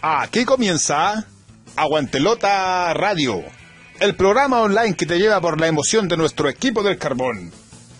Aquí 0.00 0.44
comienza 0.44 1.26
Aguantelota 1.74 2.94
Radio, 2.94 3.42
el 3.98 4.14
programa 4.14 4.60
online 4.60 4.94
que 4.94 5.06
te 5.06 5.18
lleva 5.18 5.40
por 5.40 5.60
la 5.60 5.66
emoción 5.66 6.06
de 6.06 6.16
nuestro 6.16 6.48
equipo 6.48 6.84
del 6.84 6.98
carbón. 6.98 7.50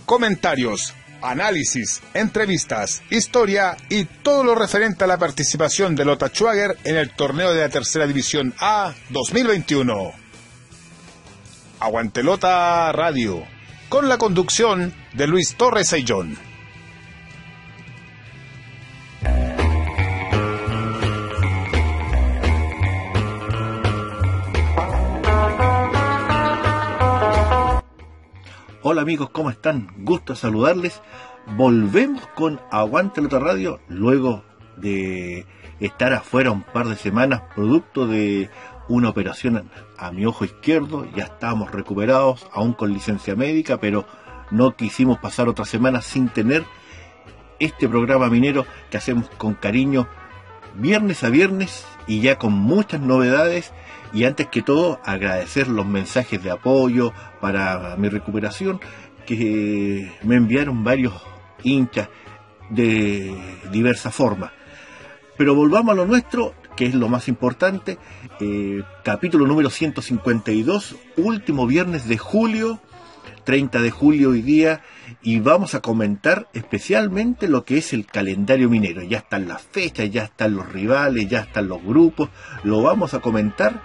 Comentarios, 0.07 0.95
análisis, 1.23 2.01
entrevistas, 2.15 3.03
historia 3.11 3.77
y 3.91 4.05
todo 4.05 4.45
lo 4.45 4.55
referente 4.55 5.03
a 5.03 5.09
la 5.09 5.19
participación 5.19 5.97
de 5.97 6.05
Lota 6.05 6.29
Schwager 6.29 6.79
en 6.85 6.97
el 6.97 7.11
torneo 7.11 7.53
de 7.53 7.63
la 7.63 7.69
Tercera 7.69 8.07
División 8.07 8.55
A 8.61 8.95
2021. 9.09 10.13
Aguantelota 11.81 12.93
Radio, 12.93 13.43
con 13.89 14.09
la 14.09 14.19
conducción 14.19 14.95
de 15.15 15.27
Luis 15.27 15.57
Torres 15.57 15.93
Ayllón. 15.93 16.48
Hola 28.81 29.03
amigos, 29.03 29.31
¿cómo 29.31 29.51
están? 29.51 29.89
Gusto 30.05 30.37
saludarles. 30.37 31.03
Volvemos 31.57 32.25
con 32.37 32.61
Aguante 32.71 33.21
la 33.21 33.41
Radio 33.41 33.81
luego 33.89 34.45
de 34.77 35.47
estar 35.81 36.13
afuera 36.13 36.53
un 36.53 36.63
par 36.63 36.87
de 36.87 36.95
semanas 36.95 37.43
producto 37.57 38.07
de 38.07 38.51
una 38.89 39.09
operación 39.09 39.69
a 39.97 40.13
mi 40.13 40.27
ojo 40.27 40.45
izquierdo. 40.45 41.09
Ya 41.17 41.25
estábamos 41.25 41.73
recuperados, 41.73 42.47
aún 42.53 42.73
con 42.73 42.93
licencia 42.93 43.35
médica, 43.35 43.79
pero 43.79 44.07
no 44.53 44.77
quisimos 44.77 45.19
pasar 45.19 45.49
otra 45.49 45.65
semana 45.65 46.01
sin 46.01 46.29
tener 46.29 46.65
este 47.59 47.89
programa 47.89 48.29
minero 48.29 48.65
que 48.93 48.97
hacemos 48.97 49.29
con 49.39 49.55
cariño 49.55 50.07
viernes 50.77 51.25
a 51.25 51.31
viernes 51.31 51.85
y 52.09 52.21
ya 52.21 52.39
con 52.39 52.55
muchas 52.55 53.01
novedades 53.01 53.73
y 54.13 54.25
antes 54.25 54.49
que 54.49 54.63
todo 54.63 55.01
agradecer 55.05 55.69
los 55.69 55.87
mensajes 55.87 56.43
de 56.43 56.51
apoyo 56.51 57.13
para 57.41 57.95
mi 57.97 58.09
recuperación 58.09 58.81
que 59.27 60.11
me 60.23 60.37
enviaron 60.37 60.83
varios 60.83 61.13
hinchas 61.63 62.09
de 62.71 63.37
diversa 63.71 64.11
forma. 64.11 64.53
Pero 65.37 65.55
volvamos 65.55 65.93
a 65.93 65.97
lo 65.97 66.07
nuestro, 66.07 66.55
que 66.77 66.87
es 66.87 66.95
lo 66.95 67.09
más 67.09 67.29
importante. 67.29 67.99
Eh, 68.41 68.83
capítulo 69.05 69.47
número 69.47 69.69
152, 69.69 70.97
último 71.19 71.67
viernes 71.67 72.09
de 72.09 72.17
julio, 72.17 72.81
30 73.45 73.83
de 73.83 73.91
julio 73.91 74.31
hoy 74.31 74.43
día, 74.43 74.83
y 75.23 75.41
vamos 75.41 75.75
a 75.75 75.81
comentar 75.81 76.49
especialmente 76.53 77.49
lo 77.49 77.65
que 77.65 77.79
es 77.79 77.93
el 77.93 78.07
calendario 78.07 78.69
minero. 78.69 79.03
Ya 79.03 79.19
están 79.19 79.49
las 79.49 79.63
fechas, 79.63 80.11
ya 80.11 80.25
están 80.25 80.55
los 80.55 80.71
rivales, 80.71 81.29
ya 81.29 81.41
están 81.41 81.69
los 81.69 81.83
grupos, 81.83 82.29
lo 82.65 82.83
vamos 82.83 83.15
a 83.15 83.21
comentar 83.21 83.83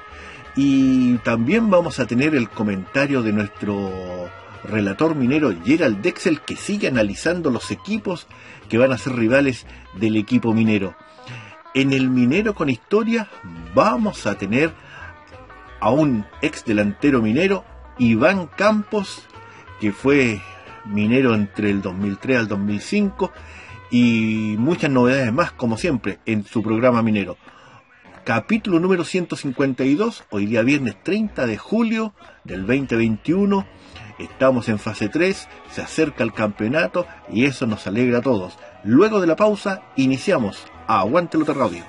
y 0.55 1.17
también 1.19 1.69
vamos 1.69 1.99
a 1.99 2.05
tener 2.05 2.35
el 2.35 2.49
comentario 2.49 3.21
de 3.23 3.33
nuestro 3.33 4.29
relator 4.63 5.16
minero 5.16 5.53
Gerald 5.66 6.01
Dexel 6.01 6.41
que 6.41 6.55
sigue 6.55 6.88
analizando 6.88 7.49
los 7.49 7.71
equipos 7.71 8.27
que 8.69 8.77
van 8.77 8.91
a 8.91 8.97
ser 8.97 9.16
rivales 9.16 9.66
del 9.99 10.16
equipo 10.16 10.53
minero. 10.53 10.95
En 11.73 11.91
el 11.91 12.09
minero 12.09 12.53
con 12.53 12.69
historia 12.69 13.29
vamos 13.73 14.27
a 14.27 14.38
tener 14.38 14.71
a 15.79 15.89
un 15.89 16.25
ex 16.41 16.63
delantero 16.63 17.21
minero, 17.21 17.66
Iván 17.97 18.47
Campos, 18.47 19.23
que 19.81 19.91
fue 19.91 20.41
minero 20.85 21.33
entre 21.35 21.69
el 21.69 21.81
2003 21.81 22.39
al 22.39 22.47
2005 22.47 23.31
y 23.91 24.55
muchas 24.57 24.89
novedades 24.89 25.31
más 25.31 25.51
como 25.51 25.77
siempre 25.77 26.19
en 26.25 26.45
su 26.45 26.61
programa 26.63 27.01
minero 27.01 27.38
capítulo 28.23 28.79
número 28.79 29.03
152, 29.03 30.23
hoy 30.29 30.45
día 30.45 30.61
viernes 30.61 30.95
30 31.03 31.45
de 31.45 31.57
julio 31.57 32.13
del 32.43 32.61
2021. 32.61 33.66
Estamos 34.17 34.69
en 34.69 34.79
fase 34.79 35.09
3, 35.09 35.47
se 35.72 35.81
acerca 35.81 36.23
el 36.23 36.33
campeonato 36.33 37.05
y 37.31 37.45
eso 37.45 37.67
nos 37.67 37.85
alegra 37.88 38.19
a 38.19 38.22
todos. 38.22 38.57
Luego 38.83 39.19
de 39.19 39.27
la 39.27 39.35
pausa, 39.35 39.81
iniciamos 39.95 40.66
Aguante 40.88 41.38
Lota 41.38 41.53
Radio. 41.53 41.83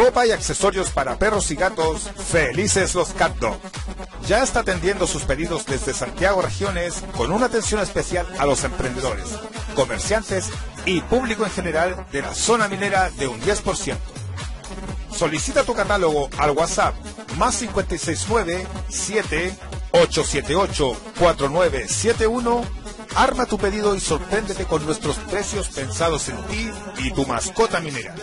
Ropa 0.00 0.26
y 0.26 0.30
accesorios 0.30 0.88
para 0.88 1.18
perros 1.18 1.50
y 1.50 1.56
gatos, 1.56 2.08
felices 2.30 2.94
los 2.94 3.10
Cat 3.10 3.36
Dog. 3.36 3.58
Ya 4.26 4.42
está 4.42 4.60
atendiendo 4.60 5.06
sus 5.06 5.24
pedidos 5.24 5.66
desde 5.66 5.92
Santiago 5.92 6.40
Regiones 6.40 7.04
con 7.18 7.30
una 7.30 7.46
atención 7.46 7.82
especial 7.82 8.26
a 8.38 8.46
los 8.46 8.64
emprendedores, 8.64 9.26
comerciantes 9.74 10.48
y 10.86 11.02
público 11.02 11.44
en 11.44 11.50
general 11.50 12.06
de 12.12 12.22
la 12.22 12.34
zona 12.34 12.66
minera 12.66 13.10
de 13.10 13.28
un 13.28 13.38
10%. 13.42 13.98
Solicita 15.14 15.64
tu 15.64 15.74
catálogo 15.74 16.30
al 16.38 16.52
WhatsApp 16.52 16.94
más 17.36 17.58
569 17.58 18.66
7 18.88 19.54
878 19.92 20.96
4971 21.18 22.64
Arma 23.16 23.44
tu 23.44 23.58
pedido 23.58 23.94
y 23.94 24.00
sorpréndete 24.00 24.64
con 24.64 24.86
nuestros 24.86 25.16
precios 25.16 25.68
pensados 25.68 26.28
en 26.28 26.36
ti 26.46 26.70
y 26.98 27.10
tu 27.10 27.26
mascota 27.26 27.80
minera. 27.80 28.14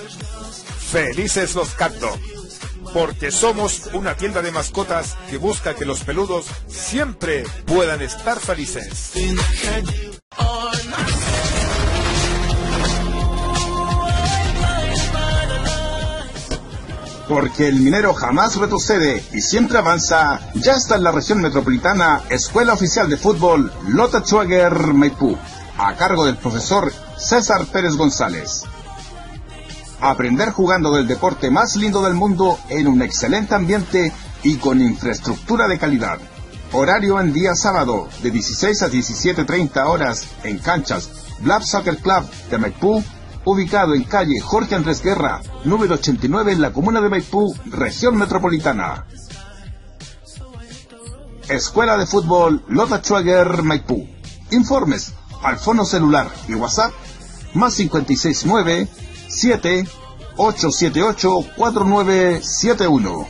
Felices 0.92 1.53
los 1.56 1.70
Cat 1.72 1.94
porque 2.94 3.31
somos 3.31 3.90
una 3.94 4.16
tienda 4.16 4.42
de 4.42 4.52
mascotas 4.52 5.16
que 5.30 5.38
busca 5.38 5.75
que 5.75 5.86
los 5.86 6.02
peludos 6.02 6.46
siempre 6.68 7.44
puedan 7.66 8.02
estar 8.02 8.40
felices. 8.40 9.12
Porque 17.28 17.68
el 17.68 17.81
minero 17.81 18.14
jamás 18.14 18.56
retrocede 18.56 19.22
y 19.34 19.42
siempre 19.42 19.78
avanza, 19.78 20.40
ya 20.56 20.74
está 20.74 20.96
en 20.96 21.04
la 21.04 21.12
región 21.12 21.42
metropolitana 21.42 22.22
Escuela 22.30 22.74
Oficial 22.74 23.09
de 23.09 23.18
Fútbol 23.18 23.72
Lota 23.90 24.22
Schwager 24.22 24.94
Maipú, 24.94 25.38
a 25.78 25.96
cargo 25.96 26.25
del 26.25 26.38
profesor 26.38 26.94
César 27.18 27.66
Pérez 27.66 27.96
González. 27.96 28.64
Aprender 30.00 30.52
jugando 30.52 30.91
del 30.91 31.08
deporte 31.08 31.50
más 31.50 31.75
lindo 31.75 32.03
del 32.03 32.13
mundo 32.13 32.59
en 32.69 32.88
un 32.88 33.02
excelente 33.02 33.56
ambiente 33.56 34.13
y 34.44 34.58
con 34.58 34.80
infraestructura 34.80 35.68
de 35.68 35.80
calidad. 35.80 36.19
Horario 36.72 37.19
en 37.19 37.34
día 37.34 37.56
sábado 37.56 38.07
de 38.22 38.30
16 38.30 38.84
a 38.84 38.90
17.30 38.90 39.88
horas 39.88 40.28
en 40.44 40.59
canchas 40.59 41.09
Blab 41.40 41.63
Soccer 41.63 41.97
Club 41.97 42.30
de 42.52 42.57
Maipú, 42.59 43.03
ubicado 43.46 43.96
en 43.96 44.03
calle 44.03 44.40
Jorge 44.40 44.75
Andrés 44.75 45.02
Guerra, 45.02 45.41
número 45.63 45.96
89 45.96 46.52
en 46.52 46.62
la 46.62 46.74
comuna 46.74 47.02
de 47.02 47.09
Maipú, 47.09 47.56
región 47.66 48.18
metropolitana. 48.18 49.06
Escuela 51.47 51.97
de 51.97 52.06
Fútbol 52.06 52.63
Lota 52.68 53.00
Schwager 53.00 53.63
Maipú. 53.63 54.07
Informes 54.52 55.13
al 55.41 55.57
fono 55.57 55.86
celular 55.86 56.30
y 56.47 56.53
WhatsApp 56.53 56.91
más 57.53 57.75
569 57.75 58.88
7 59.38 59.88
878 60.36 61.30
4971. 61.56 63.28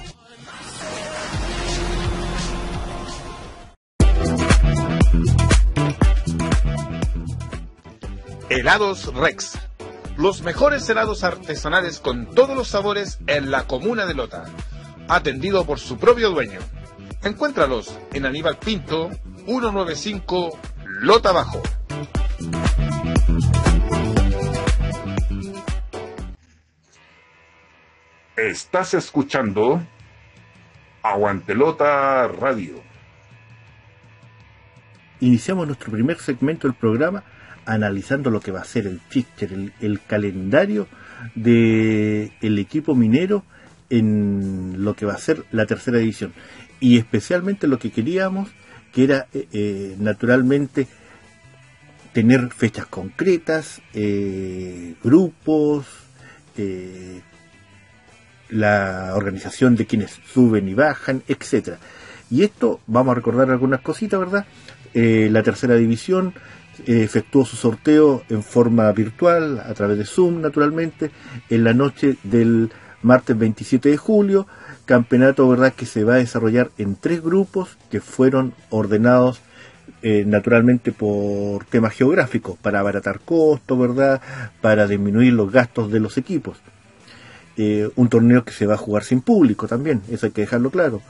Helados 8.47 9.13
Rex. 9.13 9.59
Los 10.15 10.43
mejores 10.43 10.87
helados 10.87 11.25
artesanales 11.25 11.99
con 11.99 12.33
todos 12.33 12.55
los 12.55 12.69
sabores 12.69 13.19
en 13.27 13.51
la 13.51 13.67
comuna 13.67 14.05
de 14.05 14.13
Lota. 14.13 14.45
Atendido 15.09 15.65
por 15.65 15.77
su 15.77 15.97
propio 15.97 16.29
dueño. 16.29 16.59
Encuéntralos 17.23 17.91
en 18.13 18.25
Aníbal 18.25 18.57
Pinto, 18.59 19.09
195 19.45 20.57
Lota 21.01 21.33
Bajo. 21.33 21.61
Estás 28.37 28.93
escuchando 28.93 29.81
Aguantelota 31.01 32.27
Radio. 32.27 32.75
Iniciamos 35.21 35.65
nuestro 35.65 35.91
primer 35.91 36.19
segmento 36.19 36.67
del 36.67 36.77
programa 36.77 37.23
analizando 37.65 38.29
lo 38.29 38.39
que 38.39 38.51
va 38.51 38.59
a 38.59 38.63
ser 38.63 38.85
el 38.85 38.99
fixture, 38.99 39.71
el, 39.81 40.01
calendario 40.01 40.87
del 41.33 42.31
el 42.39 42.59
equipo 42.59 42.93
minero 42.93 43.43
en 43.89 44.83
lo 44.83 44.93
que 44.93 45.07
va 45.07 45.13
a 45.13 45.17
ser 45.17 45.43
la 45.49 45.65
tercera 45.65 45.97
división. 45.97 46.31
Y 46.79 46.99
especialmente 46.99 47.65
lo 47.65 47.79
que 47.79 47.89
queríamos, 47.89 48.51
que 48.93 49.03
era 49.03 49.25
eh, 49.33 49.47
eh, 49.51 49.95
naturalmente 49.97 50.85
tener 52.13 52.51
fechas 52.51 52.85
concretas, 52.85 53.81
eh, 53.95 54.93
grupos, 55.03 55.87
la 58.49 59.13
organización 59.15 59.75
de 59.75 59.85
quienes 59.85 60.19
suben 60.33 60.67
y 60.67 60.73
bajan, 60.73 61.23
etcétera. 61.27 61.77
Y 62.29 62.43
esto, 62.43 62.79
vamos 62.87 63.11
a 63.11 63.15
recordar 63.15 63.49
algunas 63.49 63.81
cositas, 63.81 64.19
¿verdad? 64.19 64.45
Eh, 64.93 65.29
la 65.31 65.43
tercera 65.43 65.75
división 65.75 66.33
eh, 66.85 67.03
efectuó 67.03 67.45
su 67.45 67.55
sorteo 67.55 68.23
en 68.29 68.43
forma 68.43 68.91
virtual, 68.91 69.59
a 69.59 69.73
través 69.73 69.97
de 69.97 70.05
Zoom 70.05 70.41
naturalmente, 70.41 71.11
en 71.49 71.63
la 71.63 71.73
noche 71.73 72.17
del 72.23 72.71
martes 73.01 73.37
27 73.37 73.89
de 73.89 73.97
julio, 73.97 74.47
campeonato 74.85 75.47
verdad 75.47 75.73
que 75.73 75.85
se 75.85 76.03
va 76.03 76.15
a 76.15 76.17
desarrollar 76.17 76.71
en 76.77 76.95
tres 76.95 77.21
grupos 77.21 77.77
que 77.89 78.01
fueron 78.01 78.53
ordenados 78.69 79.41
eh, 80.01 80.23
naturalmente 80.25 80.91
por 80.91 81.65
temas 81.65 81.93
geográficos, 81.93 82.57
para 82.57 82.79
abaratar 82.79 83.19
costos, 83.19 83.79
¿verdad? 83.79 84.21
Para 84.61 84.87
disminuir 84.87 85.33
los 85.33 85.51
gastos 85.51 85.91
de 85.91 85.99
los 85.99 86.17
equipos. 86.17 86.57
Eh, 87.59 87.89
un 87.95 88.07
torneo 88.07 88.45
que 88.45 88.53
se 88.53 88.67
va 88.67 88.75
a 88.75 88.77
jugar 88.77 89.03
sin 89.03 89.21
público 89.21 89.67
también, 89.67 90.03
eso 90.11 90.27
hay 90.27 90.31
que 90.31 90.41
dejarlo 90.41 90.69
claro. 90.69 91.01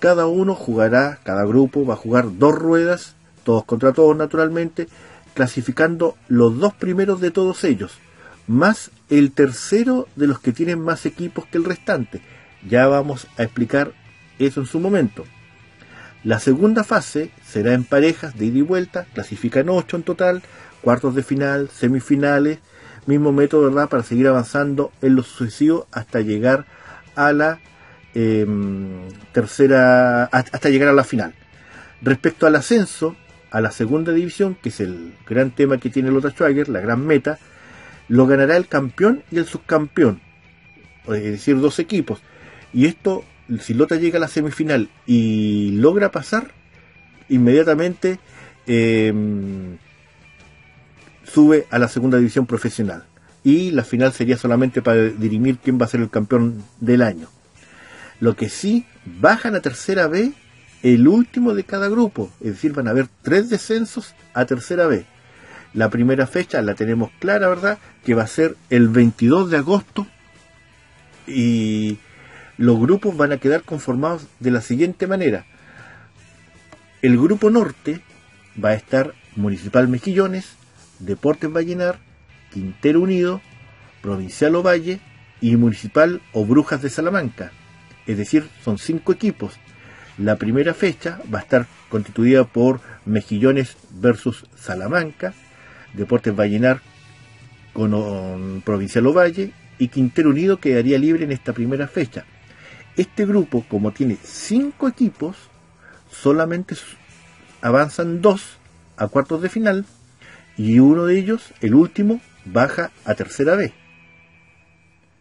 Cada 0.00 0.26
uno 0.26 0.56
jugará, 0.56 1.20
cada 1.22 1.44
grupo 1.44 1.86
va 1.86 1.94
a 1.94 1.98
jugar 1.98 2.36
dos 2.36 2.54
ruedas, 2.54 3.14
todos 3.44 3.64
contra 3.64 3.92
todos 3.92 4.16
naturalmente, 4.16 4.88
clasificando 5.34 6.16
los 6.28 6.58
dos 6.58 6.74
primeros 6.74 7.20
de 7.20 7.30
todos 7.30 7.62
ellos, 7.62 7.98
más 8.48 8.90
el 9.08 9.30
tercero 9.30 10.08
de 10.16 10.26
los 10.26 10.40
que 10.40 10.52
tienen 10.52 10.80
más 10.80 11.06
equipos 11.06 11.46
que 11.46 11.58
el 11.58 11.64
restante. 11.64 12.20
Ya 12.68 12.88
vamos 12.88 13.28
a 13.36 13.44
explicar 13.44 13.92
eso 14.40 14.60
en 14.60 14.66
su 14.66 14.80
momento. 14.80 15.24
La 16.24 16.40
segunda 16.40 16.82
fase 16.84 17.30
será 17.46 17.74
en 17.74 17.84
parejas 17.84 18.36
de 18.36 18.46
ida 18.46 18.58
y 18.58 18.62
vuelta, 18.62 19.06
clasifican 19.12 19.68
ocho 19.68 19.96
en 19.96 20.02
total, 20.02 20.42
cuartos 20.80 21.14
de 21.14 21.22
final, 21.22 21.68
semifinales, 21.68 22.58
mismo 23.06 23.32
método, 23.32 23.64
¿verdad?, 23.64 23.88
para 23.88 24.02
seguir 24.02 24.26
avanzando 24.28 24.92
en 25.02 25.16
lo 25.16 25.22
sucesivo 25.22 25.86
hasta 25.92 26.20
llegar 26.20 26.66
a 27.14 27.32
la 27.32 27.60
em, 28.14 29.08
tercera, 29.32 30.24
hasta 30.24 30.68
llegar 30.68 30.88
a 30.88 30.92
la 30.92 31.04
final. 31.04 31.34
Respecto 32.02 32.46
al 32.46 32.56
ascenso 32.56 33.16
a 33.50 33.60
la 33.60 33.70
segunda 33.70 34.12
división, 34.12 34.56
que 34.60 34.68
es 34.68 34.80
el 34.80 35.14
gran 35.26 35.50
tema 35.50 35.78
que 35.78 35.90
tiene 35.90 36.10
Lota 36.10 36.30
Schwager, 36.30 36.68
la 36.68 36.80
gran 36.80 37.06
meta, 37.06 37.38
lo 38.08 38.26
ganará 38.26 38.56
el 38.56 38.66
campeón 38.66 39.22
y 39.30 39.38
el 39.38 39.46
subcampeón, 39.46 40.20
es 41.06 41.22
decir, 41.22 41.60
dos 41.60 41.78
equipos. 41.78 42.20
Y 42.72 42.86
esto 42.86 43.24
si 43.60 43.74
Lota 43.74 43.96
llega 43.96 44.18
a 44.18 44.20
la 44.20 44.28
semifinal 44.28 44.88
y 45.06 45.72
logra 45.72 46.10
pasar, 46.10 46.52
inmediatamente 47.28 48.18
em, 48.66 49.76
sube 51.34 51.66
a 51.70 51.78
la 51.78 51.88
segunda 51.88 52.18
división 52.18 52.46
profesional. 52.46 53.04
Y 53.42 53.72
la 53.72 53.84
final 53.84 54.12
sería 54.12 54.38
solamente 54.38 54.80
para 54.80 55.02
dirimir 55.02 55.58
quién 55.58 55.78
va 55.80 55.86
a 55.86 55.88
ser 55.88 56.00
el 56.00 56.08
campeón 56.08 56.62
del 56.80 57.02
año. 57.02 57.28
Lo 58.20 58.36
que 58.36 58.48
sí, 58.48 58.86
bajan 59.20 59.54
a 59.54 59.60
tercera 59.60 60.06
B 60.06 60.32
el 60.82 61.08
último 61.08 61.54
de 61.54 61.64
cada 61.64 61.88
grupo. 61.88 62.30
Es 62.40 62.52
decir, 62.52 62.72
van 62.72 62.86
a 62.86 62.90
haber 62.90 63.08
tres 63.22 63.50
descensos 63.50 64.14
a 64.32 64.46
tercera 64.46 64.86
B. 64.86 65.04
La 65.74 65.90
primera 65.90 66.26
fecha 66.26 66.62
la 66.62 66.74
tenemos 66.74 67.10
clara, 67.18 67.48
¿verdad? 67.48 67.78
Que 68.04 68.14
va 68.14 68.22
a 68.22 68.28
ser 68.28 68.56
el 68.70 68.88
22 68.88 69.50
de 69.50 69.56
agosto. 69.56 70.06
Y 71.26 71.98
los 72.56 72.78
grupos 72.78 73.16
van 73.16 73.32
a 73.32 73.38
quedar 73.38 73.62
conformados 73.62 74.26
de 74.38 74.52
la 74.52 74.60
siguiente 74.60 75.06
manera. 75.06 75.44
El 77.02 77.18
grupo 77.18 77.50
norte 77.50 78.00
va 78.62 78.70
a 78.70 78.74
estar 78.74 79.14
Municipal 79.36 79.88
Mejillones, 79.88 80.56
Deportes 81.04 81.52
Vallenar, 81.52 81.98
Quintero 82.52 83.00
Unido, 83.00 83.40
Provincial 84.02 84.54
Ovalle 84.54 85.00
y 85.40 85.56
Municipal 85.56 86.20
o 86.32 86.44
Brujas 86.44 86.82
de 86.82 86.90
Salamanca. 86.90 87.52
Es 88.06 88.16
decir, 88.16 88.48
son 88.62 88.78
cinco 88.78 89.12
equipos. 89.12 89.54
La 90.18 90.36
primera 90.36 90.74
fecha 90.74 91.20
va 91.32 91.40
a 91.40 91.42
estar 91.42 91.66
constituida 91.88 92.44
por 92.44 92.80
Mejillones 93.04 93.76
versus 93.90 94.46
Salamanca, 94.56 95.34
Deportes 95.92 96.34
Vallenar 96.34 96.80
con 97.72 98.62
Provincial 98.64 99.06
Ovalle 99.06 99.52
y 99.78 99.88
Quintero 99.88 100.30
Unido 100.30 100.58
quedaría 100.58 100.98
libre 100.98 101.24
en 101.24 101.32
esta 101.32 101.52
primera 101.52 101.88
fecha. 101.88 102.24
Este 102.96 103.26
grupo, 103.26 103.64
como 103.68 103.90
tiene 103.90 104.16
cinco 104.22 104.86
equipos, 104.86 105.36
solamente 106.10 106.76
avanzan 107.60 108.22
dos 108.22 108.58
a 108.96 109.08
cuartos 109.08 109.42
de 109.42 109.48
final 109.48 109.84
y 110.56 110.78
uno 110.78 111.06
de 111.06 111.18
ellos, 111.18 111.52
el 111.60 111.74
último, 111.74 112.20
baja 112.44 112.90
a 113.04 113.14
tercera 113.14 113.56
vez. 113.56 113.72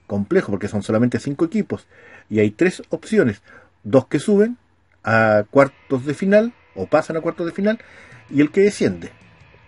Complejo 0.08 0.52
porque 0.52 0.68
son 0.68 0.84
solamente 0.84 1.20
cinco 1.20 1.46
equipos 1.46 1.88
y 2.30 2.40
hay 2.40 2.52
tres 2.52 2.84
opciones, 2.90 3.42
dos 3.84 4.08
que 4.08 4.20
suben 4.20 4.58
a 5.04 5.44
cuartos 5.50 6.06
de 6.06 6.14
final 6.14 6.54
o 6.76 6.88
pasan 6.88 7.18
a 7.18 7.22
cuartos 7.22 7.46
de 7.46 7.52
final 7.52 7.80
y 8.30 8.42
el 8.42 8.52
que 8.52 8.62
desciende. 8.62 9.12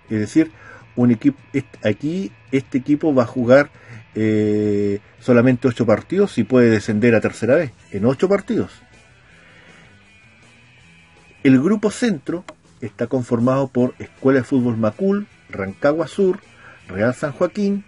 Es 0.09 0.19
decir, 0.19 0.51
un 0.95 1.11
equipo 1.11 1.39
aquí 1.83 2.31
este 2.51 2.77
equipo 2.77 3.13
va 3.13 3.23
a 3.23 3.27
jugar 3.27 3.69
eh, 4.13 4.99
solamente 5.19 5.67
ocho 5.67 5.85
partidos 5.85 6.37
y 6.37 6.43
puede 6.43 6.69
descender 6.69 7.15
a 7.15 7.21
tercera 7.21 7.55
vez, 7.55 7.71
en 7.91 8.05
ocho 8.05 8.29
partidos. 8.29 8.71
El 11.43 11.61
grupo 11.61 11.91
centro 11.91 12.43
está 12.81 13.07
conformado 13.07 13.67
por 13.67 13.93
Escuela 13.99 14.39
de 14.39 14.45
Fútbol 14.45 14.77
Macul, 14.77 15.27
Rancagua 15.49 16.07
Sur, 16.07 16.39
Real 16.87 17.13
San 17.13 17.31
Joaquín, 17.31 17.83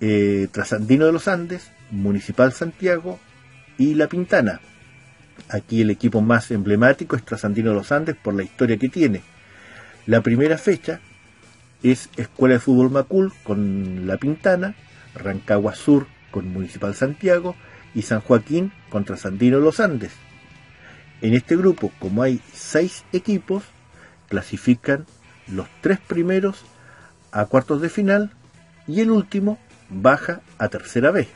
eh, 0.00 0.48
Trasandino 0.50 1.06
de 1.06 1.12
los 1.12 1.28
Andes, 1.28 1.70
Municipal 1.90 2.52
Santiago 2.52 3.18
y 3.78 3.94
La 3.94 4.08
Pintana. 4.08 4.60
Aquí 5.48 5.82
el 5.82 5.90
equipo 5.90 6.20
más 6.20 6.50
emblemático 6.50 7.16
es 7.16 7.24
Trasandino 7.24 7.70
de 7.70 7.76
los 7.76 7.92
Andes 7.92 8.16
por 8.16 8.34
la 8.34 8.42
historia 8.42 8.78
que 8.78 8.88
tiene. 8.88 9.22
La 10.06 10.20
primera 10.20 10.58
fecha 10.58 11.00
es 11.82 12.08
Escuela 12.16 12.54
de 12.54 12.60
Fútbol 12.60 12.90
Macul 12.90 13.32
con 13.44 14.06
La 14.06 14.16
Pintana, 14.16 14.74
Rancagua 15.14 15.74
Sur 15.74 16.06
con 16.30 16.48
Municipal 16.48 16.94
Santiago 16.94 17.54
y 17.94 18.02
San 18.02 18.20
Joaquín 18.20 18.72
contra 18.90 19.16
Sandino 19.16 19.58
Los 19.58 19.80
Andes. 19.80 20.12
En 21.20 21.34
este 21.34 21.56
grupo, 21.56 21.92
como 22.00 22.22
hay 22.22 22.40
seis 22.52 23.04
equipos, 23.12 23.62
clasifican 24.28 25.06
los 25.46 25.68
tres 25.80 26.00
primeros 26.00 26.64
a 27.32 27.46
cuartos 27.46 27.80
de 27.80 27.88
final 27.88 28.30
y 28.86 29.00
el 29.00 29.10
último 29.10 29.58
baja 29.88 30.40
a 30.58 30.68
tercera 30.68 31.10
vez. 31.10 31.28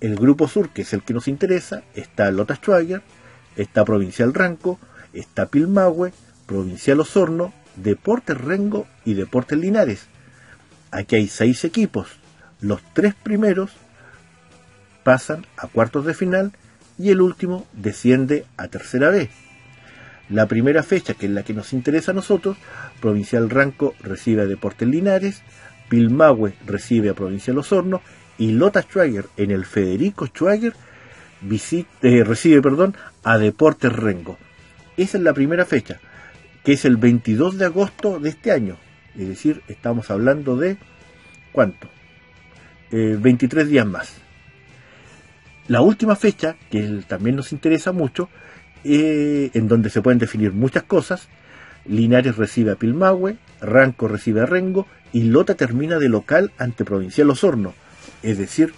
El 0.00 0.16
grupo 0.16 0.46
sur, 0.46 0.70
que 0.70 0.82
es 0.82 0.92
el 0.92 1.02
que 1.02 1.14
nos 1.14 1.26
interesa, 1.28 1.82
está 1.94 2.30
Lota 2.30 2.56
Schwager, 2.56 3.02
está 3.56 3.84
Provincial 3.84 4.34
Ranco, 4.34 4.78
está 5.14 5.46
Pilmahue, 5.46 6.12
Provincial 6.46 7.00
Osorno, 7.00 7.52
Deportes 7.76 8.36
Rengo 8.38 8.86
y 9.04 9.14
Deportes 9.14 9.58
Linares. 9.58 10.06
Aquí 10.90 11.16
hay 11.16 11.28
seis 11.28 11.64
equipos. 11.64 12.08
Los 12.60 12.82
tres 12.92 13.14
primeros 13.14 13.72
pasan 15.02 15.46
a 15.56 15.66
cuartos 15.66 16.04
de 16.04 16.14
final 16.14 16.52
y 16.98 17.10
el 17.10 17.20
último 17.20 17.66
desciende 17.72 18.44
a 18.56 18.68
tercera 18.68 19.10
vez. 19.10 19.30
La 20.28 20.46
primera 20.46 20.82
fecha, 20.82 21.14
que 21.14 21.26
es 21.26 21.32
la 21.32 21.44
que 21.44 21.54
nos 21.54 21.72
interesa 21.72 22.10
a 22.10 22.14
nosotros, 22.14 22.56
Provincial 23.00 23.48
Ranco 23.48 23.94
recibe 24.00 24.42
a 24.42 24.46
Deportes 24.46 24.88
Linares, 24.88 25.42
Pilmahue 25.88 26.54
recibe 26.66 27.10
a 27.10 27.14
Provincial 27.14 27.58
Osorno 27.58 28.02
y 28.38 28.52
Lota 28.52 28.82
Schwager 28.82 29.26
en 29.36 29.52
el 29.52 29.64
Federico 29.64 30.26
Schwager 30.26 30.74
eh, 32.02 32.24
recibe 32.24 32.62
perdón, 32.62 32.96
a 33.22 33.38
Deportes 33.38 33.92
Rengo. 33.92 34.38
Esa 34.96 35.18
es 35.18 35.24
la 35.24 35.34
primera 35.34 35.64
fecha, 35.64 36.00
que 36.64 36.72
es 36.72 36.84
el 36.84 36.96
22 36.96 37.58
de 37.58 37.66
agosto 37.66 38.18
de 38.18 38.30
este 38.30 38.50
año. 38.50 38.78
Es 39.16 39.28
decir, 39.28 39.62
estamos 39.68 40.10
hablando 40.10 40.56
de 40.56 40.76
¿cuánto? 41.52 41.88
23 42.90 43.64
eh, 43.64 43.68
días 43.68 43.86
más. 43.86 44.14
La 45.68 45.80
última 45.80 46.16
fecha, 46.16 46.56
que 46.70 47.02
también 47.08 47.36
nos 47.36 47.52
interesa 47.52 47.92
mucho, 47.92 48.28
eh, 48.84 49.50
en 49.54 49.68
donde 49.68 49.90
se 49.90 50.02
pueden 50.02 50.18
definir 50.18 50.52
muchas 50.52 50.84
cosas, 50.84 51.28
Linares 51.84 52.36
recibe 52.36 52.72
a 52.72 52.76
Pilmahue, 52.76 53.36
Ranco 53.60 54.08
recibe 54.08 54.40
a 54.40 54.46
Rengo 54.46 54.86
y 55.12 55.24
Lota 55.24 55.54
termina 55.54 55.98
de 55.98 56.08
local 56.08 56.52
ante 56.58 56.84
Provincial 56.84 57.30
Osorno. 57.30 57.74
Es 58.22 58.38
decir, 58.38 58.74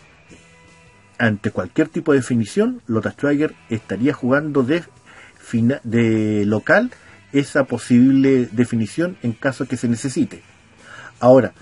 ante 1.19 1.51
cualquier 1.51 1.89
tipo 1.89 2.13
de 2.13 2.19
definición, 2.19 2.83
Lota 2.87 3.13
Schwager 3.13 3.55
estaría 3.71 4.13
jugando 4.13 4.63
de, 4.63 4.85
de 5.85 6.45
local 6.47 6.91
esa 7.33 7.65
posible 7.65 8.49
definición 8.53 9.17
en 9.23 9.33
caso 9.33 9.67
que 9.67 9.77
se 9.77 9.89
necesite. 9.89 10.43
Ahora, 11.21 11.53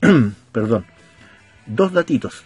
perdón, 0.52 0.86
dos 1.66 1.92
datitos. 1.92 2.44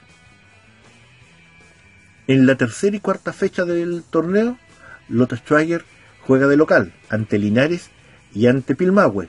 En 2.27 2.47
la 2.47 2.57
tercera 2.57 2.97
y 2.97 3.01
cuarta 3.01 3.33
fecha 3.33 3.65
del 3.65 4.03
torneo, 4.03 4.59
Lota 5.09 5.37
Schwager 5.37 5.85
juega 6.27 6.47
de 6.47 6.57
local 6.57 6.93
ante 7.09 7.39
Linares 7.39 7.91
y 8.35 8.47
ante 8.47 8.75
Pilmahue. 8.75 9.29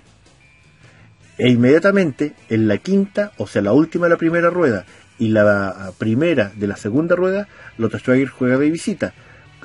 E 1.38 1.50
inmediatamente 1.50 2.34
en 2.50 2.68
la 2.68 2.78
quinta, 2.78 3.32
o 3.38 3.48
sea, 3.48 3.62
la 3.62 3.74
última 3.74 4.06
de 4.06 4.12
la 4.12 4.18
primera 4.18 4.50
rueda 4.50 4.86
y 5.18 5.30
la 5.30 5.92
primera 5.98 6.52
de 6.56 6.68
la 6.68 6.76
segunda 6.76 7.16
rueda, 7.16 7.48
Lota 7.78 8.00
Schwager 8.00 8.30
juega 8.30 8.58
de 8.58 8.70
visita 8.70 9.14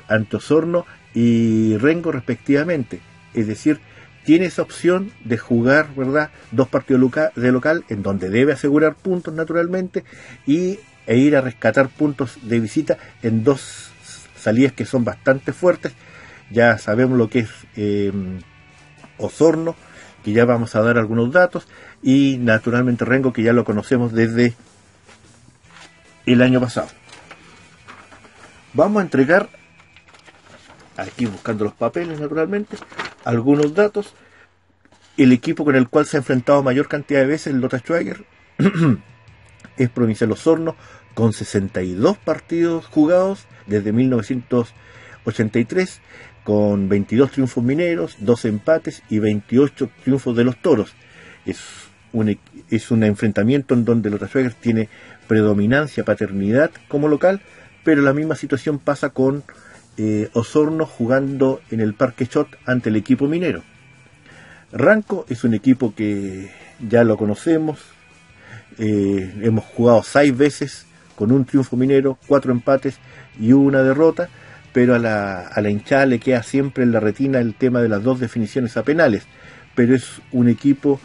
ante 0.07 0.37
Osorno 0.37 0.85
y 1.13 1.77
Rengo 1.77 2.11
respectivamente 2.11 3.01
es 3.35 3.47
decir, 3.47 3.79
tiene 4.23 4.45
esa 4.45 4.63
opción 4.63 5.11
de 5.23 5.37
jugar, 5.37 5.93
¿verdad? 5.95 6.31
Dos 6.51 6.67
partidos 6.67 7.11
de 7.35 7.51
local, 7.51 7.83
en 7.89 8.01
donde 8.01 8.29
debe 8.29 8.53
asegurar 8.53 8.95
puntos 8.95 9.33
naturalmente, 9.33 10.03
y, 10.47 10.79
e 11.05 11.17
ir 11.17 11.35
a 11.35 11.41
rescatar 11.41 11.89
puntos 11.89 12.39
de 12.41 12.59
visita 12.59 12.97
en 13.21 13.43
dos 13.43 13.91
salidas 14.45 14.73
que 14.73 14.85
son 14.85 15.03
bastante 15.03 15.53
fuertes. 15.53 15.93
Ya 16.51 16.77
sabemos 16.77 17.17
lo 17.17 17.29
que 17.29 17.39
es 17.39 17.49
em, 17.75 18.39
Osorno, 19.17 19.75
que 20.23 20.33
ya 20.33 20.45
vamos 20.45 20.75
a 20.75 20.81
dar 20.81 20.97
algunos 20.97 21.31
datos, 21.31 21.67
y 22.03 22.37
naturalmente 22.37 23.05
Rengo, 23.05 23.33
que 23.33 23.41
ya 23.41 23.53
lo 23.53 23.65
conocemos 23.65 24.13
desde 24.13 24.53
el 26.27 26.41
año 26.43 26.61
pasado. 26.61 26.89
Vamos 28.73 28.99
a 28.99 29.03
entregar, 29.03 29.49
aquí 30.95 31.25
buscando 31.25 31.63
los 31.63 31.73
papeles 31.73 32.19
naturalmente, 32.19 32.77
algunos 33.23 33.73
datos. 33.73 34.13
El 35.17 35.31
equipo 35.31 35.63
con 35.63 35.75
el 35.75 35.87
cual 35.87 36.05
se 36.05 36.17
ha 36.17 36.19
enfrentado 36.19 36.61
mayor 36.61 36.87
cantidad 36.87 37.21
de 37.21 37.25
veces, 37.25 37.47
el 37.47 37.61
Lota 37.61 37.79
Schwager, 37.79 38.25
es 39.77 39.89
Provincial 39.89 40.31
Osorno, 40.31 40.75
con 41.15 41.33
62 41.33 42.17
partidos 42.17 42.85
jugados 42.85 43.47
desde 43.65 43.91
1983, 43.91 46.01
con 46.43 46.87
22 46.87 47.31
triunfos 47.31 47.63
mineros, 47.63 48.17
12 48.19 48.49
empates 48.49 49.01
y 49.09 49.17
28 49.17 49.89
triunfos 50.03 50.35
de 50.35 50.43
los 50.43 50.61
toros. 50.61 50.93
Es 51.47 51.57
un, 52.11 52.37
es 52.69 52.91
un 52.91 53.03
enfrentamiento 53.03 53.73
en 53.73 53.85
donde 53.85 54.11
Lota 54.11 54.27
Schwager 54.27 54.53
tiene 54.53 54.89
predominancia, 55.27 56.03
paternidad 56.03 56.69
como 56.87 57.07
local, 57.07 57.41
pero 57.83 58.03
la 58.03 58.13
misma 58.13 58.35
situación 58.35 58.77
pasa 58.77 59.09
con 59.09 59.43
eh, 59.97 60.29
Osorno 60.33 60.85
jugando 60.85 61.61
en 61.71 61.79
el 61.79 61.93
Parque 61.93 62.25
Shot 62.25 62.49
ante 62.65 62.89
el 62.89 62.97
equipo 62.97 63.27
minero. 63.27 63.63
Ranco 64.71 65.25
es 65.29 65.43
un 65.45 65.53
equipo 65.53 65.95
que 65.95 66.51
ya 66.87 67.05
lo 67.05 67.17
conocemos, 67.17 67.79
eh, 68.77 69.33
hemos 69.41 69.63
jugado 69.63 70.03
seis 70.03 70.35
veces 70.35 70.84
con 71.15 71.31
un 71.31 71.45
triunfo 71.45 71.77
minero, 71.77 72.17
cuatro 72.27 72.51
empates 72.51 72.97
y 73.39 73.53
una 73.53 73.81
derrota, 73.83 74.29
pero 74.73 74.95
a 74.95 74.99
la, 74.99 75.41
a 75.41 75.61
la 75.61 75.69
hinchada 75.69 76.05
le 76.05 76.19
queda 76.19 76.43
siempre 76.43 76.83
en 76.83 76.91
la 76.91 76.99
retina 76.99 77.39
el 77.39 77.55
tema 77.55 77.81
de 77.81 77.89
las 77.89 78.03
dos 78.03 78.19
definiciones 78.19 78.75
a 78.77 78.83
penales, 78.83 79.23
pero 79.73 79.95
es 79.95 80.21
un 80.31 80.49
equipo 80.49 80.99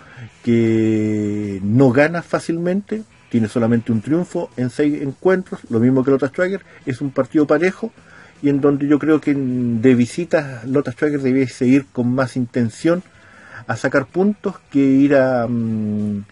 que 0.45 1.61
no 1.63 1.91
gana 1.91 2.23
fácilmente, 2.23 3.03
tiene 3.29 3.49
solamente 3.49 3.93
un 3.93 4.01
triunfo 4.01 4.51
en 4.57 4.71
seis 4.71 5.03
encuentros, 5.03 5.61
lo 5.71 5.81
mismo 5.81 6.05
que 6.05 6.11
Lota 6.11 6.29
Schwager, 6.29 6.63
es 6.87 7.01
un 7.01 7.11
partido 7.11 7.47
parejo 7.47 7.93
y 8.43 8.49
en 8.49 8.61
donde 8.61 8.89
yo 8.89 8.99
creo 8.99 9.21
que 9.21 9.35
de 9.35 9.95
visita 9.95 10.63
Lota 10.67 10.93
Schwager 10.93 11.21
debe 11.21 11.47
seguir 11.47 11.87
con 11.93 12.13
más 12.13 12.37
intención 12.37 13.03
a 13.67 13.77
sacar 13.77 14.07
puntos 14.07 14.57
que 14.71 14.81
ir 14.81 15.15
a, 15.15 15.47
mm, 15.47 16.25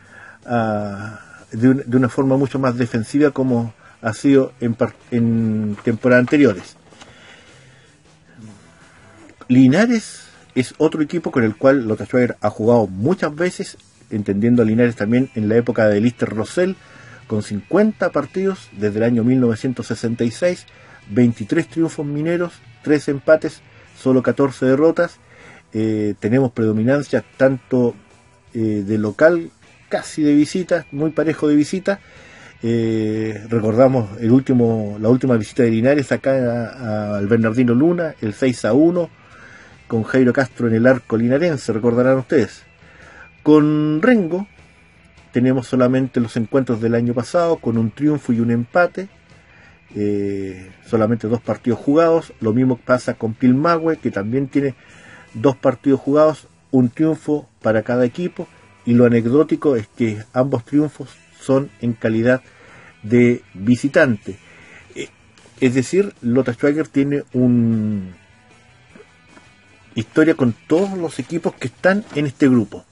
de, 1.53 1.97
una 1.97 2.09
forma 2.09 2.37
mucho 2.37 2.59
más 2.59 2.77
defensiva 2.77 3.31
como 3.31 3.75
ha 4.03 4.13
sido 4.15 4.53
en, 4.61 4.77
en 5.11 5.77
temporadas 5.85 6.23
anteriores. 6.23 6.77
Linares 9.49 10.25
es 10.55 10.75
otro 10.79 11.03
equipo 11.03 11.31
con 11.31 11.45
el 11.45 11.57
cual 11.57 11.87
Lota 11.87 12.05
Schwager 12.05 12.37
ha 12.41 12.51
jugado 12.51 12.87
muchas 12.87 13.35
veces 13.35 13.79
entendiendo 14.11 14.63
a 14.63 14.65
Linares 14.65 14.97
también 14.97 15.31
en 15.35 15.49
la 15.49 15.57
época 15.57 15.89
de 15.89 16.01
Lister 16.01 16.29
Rosell, 16.29 16.77
con 17.27 17.43
50 17.43 18.11
partidos 18.11 18.69
desde 18.73 18.99
el 18.99 19.05
año 19.05 19.25
1966, 19.25 20.67
23 21.11 21.69
triunfos 21.69 22.07
mineros, 22.07 22.55
3 22.83 23.09
empates, 23.09 23.61
solo 23.99 24.23
14 24.23 24.67
derrotas. 24.67 25.19
Eh, 25.75 26.15
tenemos 26.19 26.53
predominancia 26.53 27.23
tanto 27.37 27.95
eh, 28.55 28.83
de 28.87 28.99
local, 28.99 29.51
casi 29.89 30.23
de 30.23 30.35
visita, 30.35 30.87
muy 30.93 31.11
parejo 31.11 31.49
de 31.49 31.57
visita. 31.57 32.01
Eh, 32.63 33.45
recordamos 33.49 34.19
el 34.21 34.33
último, 34.33 34.97
la 35.01 35.09
última 35.09 35.37
visita 35.37 35.63
de 35.63 35.71
Linares 35.71 36.11
acá 36.11 37.17
al 37.17 37.27
Bernardino 37.29 37.75
Luna, 37.75 38.15
el 38.21 38.35
6 38.35 38.65
a 38.65 38.73
1, 38.73 39.11
con 39.87 40.03
Jairo 40.03 40.33
Castro 40.33 40.69
en 40.69 40.75
el 40.75 40.87
arco 40.87 41.17
linarense, 41.17 41.73
recordarán 41.73 42.19
ustedes. 42.19 42.63
Con 43.43 44.03
Rengo 44.03 44.47
tenemos 45.33 45.67
solamente 45.67 46.21
los 46.21 46.37
encuentros 46.37 46.81
del 46.81 46.95
año 46.95 47.15
pasado 47.15 47.57
con 47.57 47.79
un 47.79 47.91
triunfo 47.91 48.33
y 48.33 48.41
un 48.41 48.51
empate. 48.51 49.09
Eh, 49.95 50.71
solamente 50.87 51.29
dos 51.29 51.41
partidos 51.41 51.79
jugados. 51.79 52.33
Lo 52.41 52.53
mismo 52.53 52.77
pasa 52.77 53.15
con 53.15 53.35
Pilmahue, 53.35 53.97
que 53.97 54.11
también 54.11 54.49
tiene 54.49 54.75
dos 55.35 55.57
partidos 55.57 56.01
jugados, 56.01 56.49
un 56.71 56.91
triunfo 56.91 57.49
para 57.63 57.83
cada 57.83 58.05
equipo. 58.05 58.49
Y 58.89 58.95
lo 58.95 59.05
anecdótico 59.05 59.77
es 59.77 59.87
que 59.87 60.25
ambos 60.33 60.65
triunfos 60.65 61.11
son 61.39 61.69
en 61.83 61.93
calidad 61.93 62.41
de 63.03 63.43
visitante. 63.53 64.39
Eh, 64.95 65.11
es 65.61 65.75
decir, 65.75 66.15
Lothar 66.23 66.55
Schwager 66.55 66.89
tiene 66.89 67.25
una 67.35 68.17
historia 69.95 70.37
con 70.37 70.55
todos 70.67 70.97
los 70.97 71.19
equipos 71.19 71.53
que 71.53 71.67
están 71.67 72.03
en 72.15 72.25
este 72.25 72.49
grupo 72.49 72.87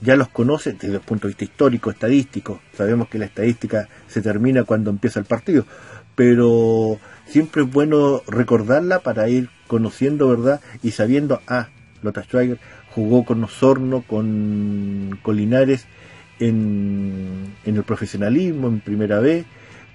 ya 0.00 0.16
los 0.16 0.28
conoce 0.28 0.72
desde 0.72 0.96
el 0.96 1.00
punto 1.00 1.26
de 1.26 1.32
vista 1.32 1.44
histórico, 1.44 1.90
estadístico. 1.90 2.60
Sabemos 2.76 3.08
que 3.08 3.18
la 3.18 3.26
estadística 3.26 3.88
se 4.06 4.22
termina 4.22 4.64
cuando 4.64 4.90
empieza 4.90 5.18
el 5.18 5.26
partido, 5.26 5.66
pero 6.14 6.98
siempre 7.26 7.62
es 7.62 7.70
bueno 7.70 8.22
recordarla 8.26 9.00
para 9.00 9.28
ir 9.28 9.50
conociendo, 9.66 10.28
¿verdad? 10.28 10.60
Y 10.84 10.92
sabiendo, 10.92 11.42
ah, 11.48 11.68
Lothar 12.02 12.26
Schweiger 12.26 12.60
jugó 12.94 13.24
con 13.24 13.44
Osorno, 13.44 14.02
con, 14.02 15.18
Colinares 15.22 15.86
en, 16.40 17.54
en 17.64 17.76
el 17.76 17.82
profesionalismo, 17.82 18.68
en 18.68 18.80
primera 18.80 19.20
vez, 19.20 19.44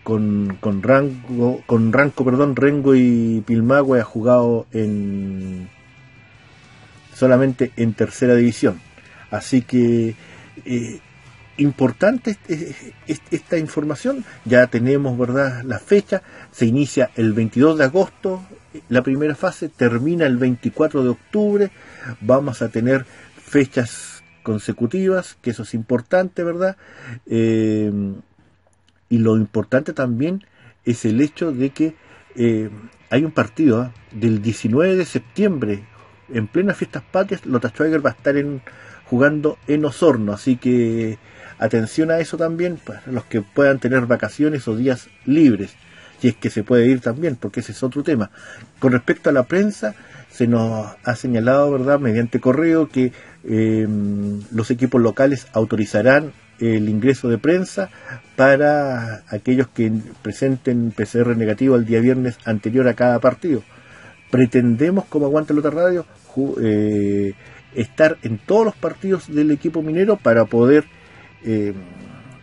con, 0.04 0.58
con 0.60 0.84
Rango, 0.84 1.62
con 1.66 1.94
Ranco, 1.94 2.26
perdón, 2.26 2.56
Rengo 2.56 2.96
y 2.96 3.42
Pilmagüe 3.46 4.00
ha 4.00 4.04
jugado 4.04 4.68
en 4.72 5.70
solamente 7.14 7.72
en 7.78 7.94
tercera 7.94 8.36
división 8.36 8.82
Así 9.34 9.64
que 9.64 10.16
eh, 10.64 11.00
importante 11.58 12.38
esta 13.32 13.58
información. 13.58 14.24
Ya 14.46 14.68
tenemos, 14.68 15.18
¿verdad?, 15.18 15.64
la 15.64 15.80
fecha. 15.80 16.22
Se 16.52 16.68
inicia 16.68 17.10
el 17.16 17.34
22 17.34 17.80
de 17.80 17.86
agosto 17.86 18.44
la 18.90 19.04
primera 19.04 19.36
fase, 19.36 19.70
termina 19.70 20.26
el 20.26 20.38
24 20.38 21.04
de 21.04 21.10
octubre. 21.10 21.72
Vamos 22.22 22.62
a 22.62 22.70
tener 22.70 23.06
fechas 23.36 24.24
consecutivas, 24.44 25.38
que 25.42 25.52
eso 25.52 25.64
es 25.64 25.74
importante, 25.74 26.44
¿verdad? 26.44 26.78
Eh, 27.26 27.92
y 29.10 29.18
lo 29.20 29.38
importante 29.38 29.94
también 29.94 30.44
es 30.86 31.06
el 31.06 31.22
hecho 31.22 31.52
de 31.52 31.70
que 31.70 31.96
eh, 32.36 32.70
hay 33.10 33.24
un 33.24 33.32
partido 33.32 33.82
¿ah? 33.82 33.94
del 34.12 34.42
19 34.42 34.96
de 34.96 35.06
septiembre, 35.06 35.84
en 36.30 36.48
plenas 36.48 36.78
fiestas 36.78 37.04
patrias, 37.04 37.46
Lota 37.46 37.70
Schweiger 37.70 38.04
va 38.04 38.12
a 38.12 38.14
estar 38.14 38.38
en 38.38 38.62
jugando 39.06 39.60
en 39.68 39.86
Osorno, 39.86 40.34
así 40.34 40.56
que 40.56 41.20
atención 41.60 42.10
a 42.10 42.18
eso 42.18 42.38
también 42.38 42.78
para 42.78 43.04
los 43.06 43.26
que 43.26 43.42
puedan 43.42 43.80
tener 43.80 44.08
vacaciones 44.08 44.68
o 44.68 44.76
días 44.76 45.10
libres, 45.26 45.76
si 46.24 46.30
es 46.30 46.36
que 46.38 46.50
se 46.50 46.64
puede 46.64 46.88
ir 46.88 47.02
también, 47.02 47.36
porque 47.36 47.60
ese 47.60 47.74
es 47.74 47.84
otro 47.84 48.02
tema. 48.02 48.32
Con 48.80 48.94
respecto 48.94 49.30
a 49.30 49.34
la 49.34 49.44
prensa, 49.44 49.94
se 50.30 50.48
nos 50.48 50.88
ha 51.04 51.16
señalado, 51.18 51.70
¿verdad?, 51.70 52.00
mediante 52.00 52.40
correo 52.40 52.88
que 52.88 53.12
eh, 53.44 53.86
los 54.50 54.72
equipos 54.72 55.02
locales 55.02 55.48
autorizarán 55.52 56.32
el 56.60 56.88
ingreso 56.88 57.28
de 57.28 57.40
prensa 57.40 57.90
para 58.38 59.24
aquellos 59.28 59.68
que 59.68 59.92
presenten 60.22 60.92
PCR 60.92 61.36
negativo 61.36 61.76
el 61.76 61.84
día 61.84 62.00
viernes 62.00 62.38
anterior 62.46 62.88
a 62.88 62.94
cada 62.94 63.20
partido. 63.20 63.62
Pretendemos, 64.32 65.04
como 65.04 65.26
aguanta 65.26 65.54
la 65.54 65.60
otra 65.60 65.72
radio, 65.72 66.06
eh, 66.62 67.34
estar 67.76 68.18
en 68.22 68.38
todos 68.38 68.64
los 68.64 68.76
partidos 68.76 69.28
del 69.28 69.52
equipo 69.52 69.82
minero 69.82 70.16
para 70.16 70.46
poder 70.46 70.86
eh, 71.44 71.74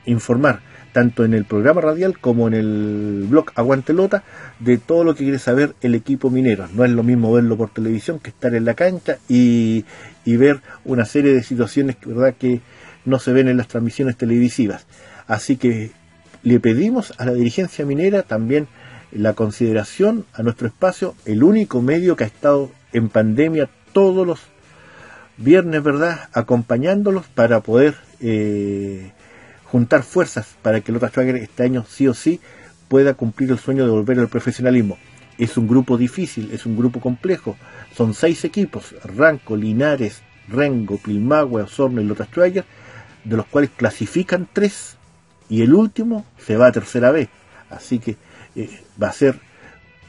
informar 0.05 0.69
tanto 0.92 1.25
en 1.25 1.35
el 1.35 1.44
programa 1.44 1.80
radial 1.80 2.18
como 2.18 2.49
en 2.49 2.54
el 2.54 3.26
blog 3.28 3.47
Aguantelota 3.54 4.25
de 4.59 4.78
todo 4.78 5.04
lo 5.04 5.14
que 5.14 5.25
quiere 5.25 5.38
saber 5.38 5.75
el 5.80 5.94
equipo 5.94 6.30
minero. 6.30 6.68
No 6.75 6.85
es 6.85 6.90
lo 6.90 7.02
mismo 7.02 7.32
verlo 7.32 7.56
por 7.56 7.70
televisión 7.70 8.18
que 8.18 8.30
estar 8.30 8.54
en 8.54 8.64
la 8.64 8.75
cancha 8.75 9.18
y, 9.28 9.85
ver 10.25 10.61
una 10.85 11.04
serie 11.04 11.35
de 11.35 11.42
situaciones 11.42 11.97
¿verdad? 12.04 12.35
que 12.38 12.61
no 13.04 13.18
se 13.18 13.32
ven 13.32 13.49
en 13.49 13.56
las 13.56 13.68
transmisiones 13.68 14.16
televisivas. 14.16 14.87
Así 15.26 15.56
que 15.56 15.90
le 16.42 16.61
pedimos 16.61 17.12
a 17.18 17.26
la 17.26 17.32
dirigencia 17.32 17.85
minera 17.85 18.23
también 18.23 18.68
la 19.12 19.35
consideración 19.35 20.25
a 20.32 20.42
nuestro 20.42 20.68
espacio, 20.68 21.14
el 21.25 21.42
único 21.42 21.82
medio 21.82 22.16
que 22.16 22.25
ha 22.25 22.28
estado 22.28 22.70
en 22.92 23.09
pandemia 23.09 23.68
todos 23.92 24.26
los 24.26 24.40
viernes, 25.37 25.82
¿verdad? 25.82 26.28
Acompañándolos 26.32 27.26
para 27.26 27.61
poder 27.61 27.97
eh, 28.20 29.12
juntar 29.71 30.03
fuerzas 30.03 30.57
para 30.62 30.81
que 30.81 30.91
Lota 30.91 31.09
Schwager 31.09 31.37
este 31.37 31.62
año 31.62 31.85
sí 31.89 32.09
o 32.09 32.15
sí 32.15 32.41
pueda 32.89 33.15
cumplir 33.15 33.50
el 33.50 33.59
sueño 33.59 33.85
de 33.85 33.93
volver 33.93 34.19
al 34.19 34.29
profesionalismo. 34.29 34.99
Es 35.39 35.57
un 35.57 35.69
grupo 35.69 35.97
difícil, 35.97 36.50
es 36.53 36.67
un 36.67 36.77
grupo 36.77 37.00
complejo. 37.00 37.57
Son 37.95 38.12
seis 38.12 38.45
equipos, 38.45 38.95
Ranco, 39.05 39.57
Linares, 39.57 40.23
Rengo, 40.49 40.99
Pilmagüe, 40.99 41.62
Osorno 41.62 42.00
y 42.00 42.05
Lota 42.05 42.27
Schwager, 42.27 42.65
de 43.25 43.37
los 43.37 43.47
cuales 43.47 43.71
clasifican 43.77 44.49
tres 44.53 44.97
y 45.49 45.62
el 45.62 45.73
último 45.73 46.27
se 46.39 46.57
va 46.57 46.67
a 46.67 46.73
tercera 46.73 47.12
vez. 47.12 47.29
Así 47.71 48.00
que 48.00 48.17
eh, 48.57 48.69
va 49.00 49.09
a 49.09 49.12
ser 49.12 49.39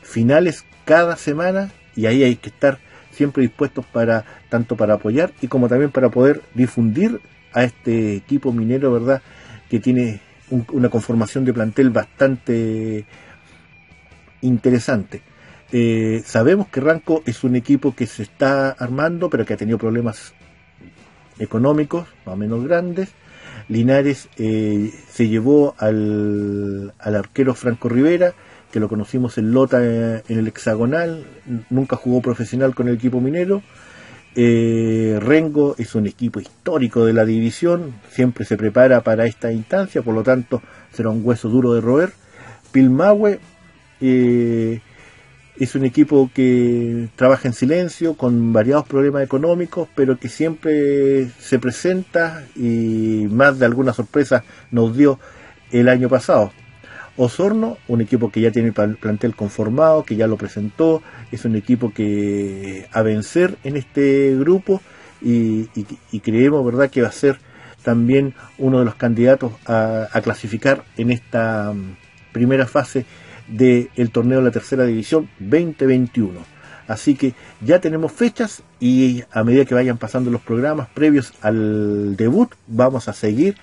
finales 0.01 0.65
cada 0.85 1.17
semana 1.17 1.71
y 1.95 2.07
ahí 2.07 2.23
hay 2.23 2.35
que 2.35 2.49
estar 2.49 2.79
siempre 3.11 3.43
dispuestos 3.43 3.85
para 3.85 4.25
tanto 4.49 4.75
para 4.75 4.95
apoyar 4.95 5.31
y 5.41 5.47
como 5.47 5.69
también 5.69 5.91
para 5.91 6.09
poder 6.09 6.41
difundir 6.55 7.21
a 7.53 7.63
este 7.63 8.15
equipo 8.15 8.51
minero, 8.51 8.91
¿verdad? 8.91 9.21
Que 9.71 9.79
tiene 9.79 10.19
una 10.73 10.89
conformación 10.89 11.45
de 11.45 11.53
plantel 11.53 11.91
bastante 11.91 13.05
interesante. 14.41 15.21
Eh, 15.71 16.21
sabemos 16.25 16.67
que 16.67 16.81
Ranco 16.81 17.23
es 17.25 17.45
un 17.45 17.55
equipo 17.55 17.95
que 17.95 18.05
se 18.05 18.23
está 18.23 18.71
armando, 18.71 19.29
pero 19.29 19.45
que 19.45 19.53
ha 19.53 19.57
tenido 19.57 19.77
problemas 19.77 20.33
económicos 21.39 22.07
más 22.25 22.33
o 22.33 22.37
menos 22.37 22.63
grandes. 22.65 23.09
Linares 23.69 24.27
eh, 24.37 24.91
se 25.09 25.29
llevó 25.29 25.75
al, 25.77 26.93
al, 26.99 27.15
arquero 27.15 27.55
Franco 27.55 27.87
Rivera, 27.87 28.33
que 28.71 28.81
lo 28.81 28.89
conocimos 28.89 29.37
en 29.37 29.53
Lota 29.53 29.79
eh, 29.81 30.23
en 30.27 30.39
el 30.39 30.47
hexagonal, 30.47 31.25
nunca 31.69 31.95
jugó 31.95 32.21
profesional 32.21 32.75
con 32.75 32.89
el 32.89 32.95
equipo 32.95 33.21
minero. 33.21 33.63
Eh, 34.35 35.19
Rengo 35.21 35.75
es 35.77 35.93
un 35.95 36.07
equipo 36.07 36.39
histórico 36.39 37.05
de 37.05 37.13
la 37.13 37.25
división, 37.25 37.93
siempre 38.11 38.45
se 38.45 38.55
prepara 38.55 39.01
para 39.01 39.25
esta 39.25 39.51
instancia, 39.51 40.01
por 40.01 40.15
lo 40.15 40.23
tanto 40.23 40.61
será 40.93 41.09
un 41.09 41.21
hueso 41.23 41.49
duro 41.49 41.73
de 41.73 41.81
roer. 41.81 42.13
Pilmahue 42.71 43.39
eh, 43.99 44.79
es 45.57 45.75
un 45.75 45.85
equipo 45.85 46.29
que 46.33 47.09
trabaja 47.15 47.49
en 47.49 47.53
silencio, 47.53 48.15
con 48.15 48.53
variados 48.53 48.87
problemas 48.87 49.23
económicos, 49.23 49.89
pero 49.95 50.17
que 50.17 50.29
siempre 50.29 51.27
se 51.39 51.59
presenta 51.59 52.45
y 52.55 53.27
más 53.29 53.59
de 53.59 53.65
alguna 53.65 53.93
sorpresa 53.93 54.43
nos 54.71 54.95
dio 54.95 55.19
el 55.71 55.89
año 55.89 56.07
pasado. 56.07 56.51
Osorno, 57.17 57.77
un 57.87 58.01
equipo 58.01 58.31
que 58.31 58.41
ya 58.41 58.51
tiene 58.51 58.73
el 58.75 58.95
plantel 58.95 59.35
conformado, 59.35 60.03
que 60.03 60.15
ya 60.15 60.27
lo 60.27 60.37
presentó, 60.37 61.01
es 61.31 61.45
un 61.45 61.55
equipo 61.55 61.93
que 61.93 62.87
a 62.91 63.01
vencer 63.01 63.57
en 63.63 63.77
este 63.77 64.35
grupo 64.37 64.81
y, 65.21 65.67
creemos 66.23 66.65
verdad 66.65 66.89
que 66.89 67.01
va 67.01 67.09
a 67.09 67.13
ser 67.13 67.39
también 67.83 68.33
uno 68.57 68.79
de 68.79 68.85
los 68.85 68.95
candidatos 68.95 69.53
a, 69.65 70.07
clasificar 70.23 70.83
en 70.97 71.11
esta 71.11 71.73
mm, 71.73 71.97
primera 72.31 72.65
fase 72.65 73.05
del 73.47 74.11
torneo 74.11 74.39
de 74.39 74.45
la 74.45 74.51
tercera 74.51 74.85
división 74.85 75.29
2021. 75.39 76.39
Así 76.87 77.15
que 77.15 77.33
ya 77.61 77.79
tenemos 77.79 78.11
fechas 78.11 78.63
y 78.79 79.23
a 79.31 79.43
medida 79.43 79.65
que 79.65 79.75
vayan 79.75 79.97
pasando 79.97 80.31
los 80.31 80.41
programas 80.41 80.89
previos 80.89 81.33
al 81.41 82.15
debut, 82.15 82.53
vamos 82.67 83.07
a 83.07 83.13
seguir 83.13 83.55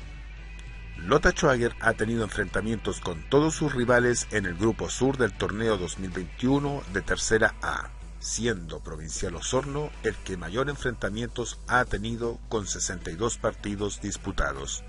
Lota 0.98 1.30
Schwager 1.30 1.74
ha 1.80 1.94
tenido 1.94 2.24
enfrentamientos 2.24 3.00
con 3.00 3.26
todos 3.30 3.54
sus 3.54 3.74
rivales 3.74 4.28
en 4.30 4.44
el 4.44 4.56
grupo 4.56 4.90
sur 4.90 5.16
del 5.16 5.32
torneo 5.32 5.78
2021 5.78 6.82
de 6.92 7.00
Tercera 7.00 7.54
A 7.62 7.88
siendo 8.20 8.80
Provincial 8.80 9.34
Osorno 9.34 9.90
el 10.02 10.14
que 10.14 10.36
mayor 10.36 10.68
enfrentamientos 10.68 11.58
ha 11.66 11.84
tenido 11.84 12.38
con 12.48 12.66
62 12.66 13.38
partidos 13.38 14.00
disputados, 14.00 14.84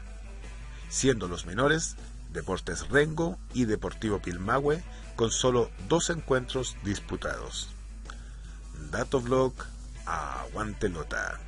siendo 0.89 1.28
los 1.28 1.46
menores 1.46 1.96
Deportes 2.32 2.88
Rengo 2.89 3.38
y 3.54 3.65
Deportivo 3.65 4.20
Pilmahue 4.20 4.84
con 5.15 5.32
solo 5.32 5.72
dos 5.88 6.10
encuentros 6.10 6.76
disputados. 6.84 7.70
Datovlog 8.91 9.54
a 10.06 10.46
Guantelota. 10.54 11.39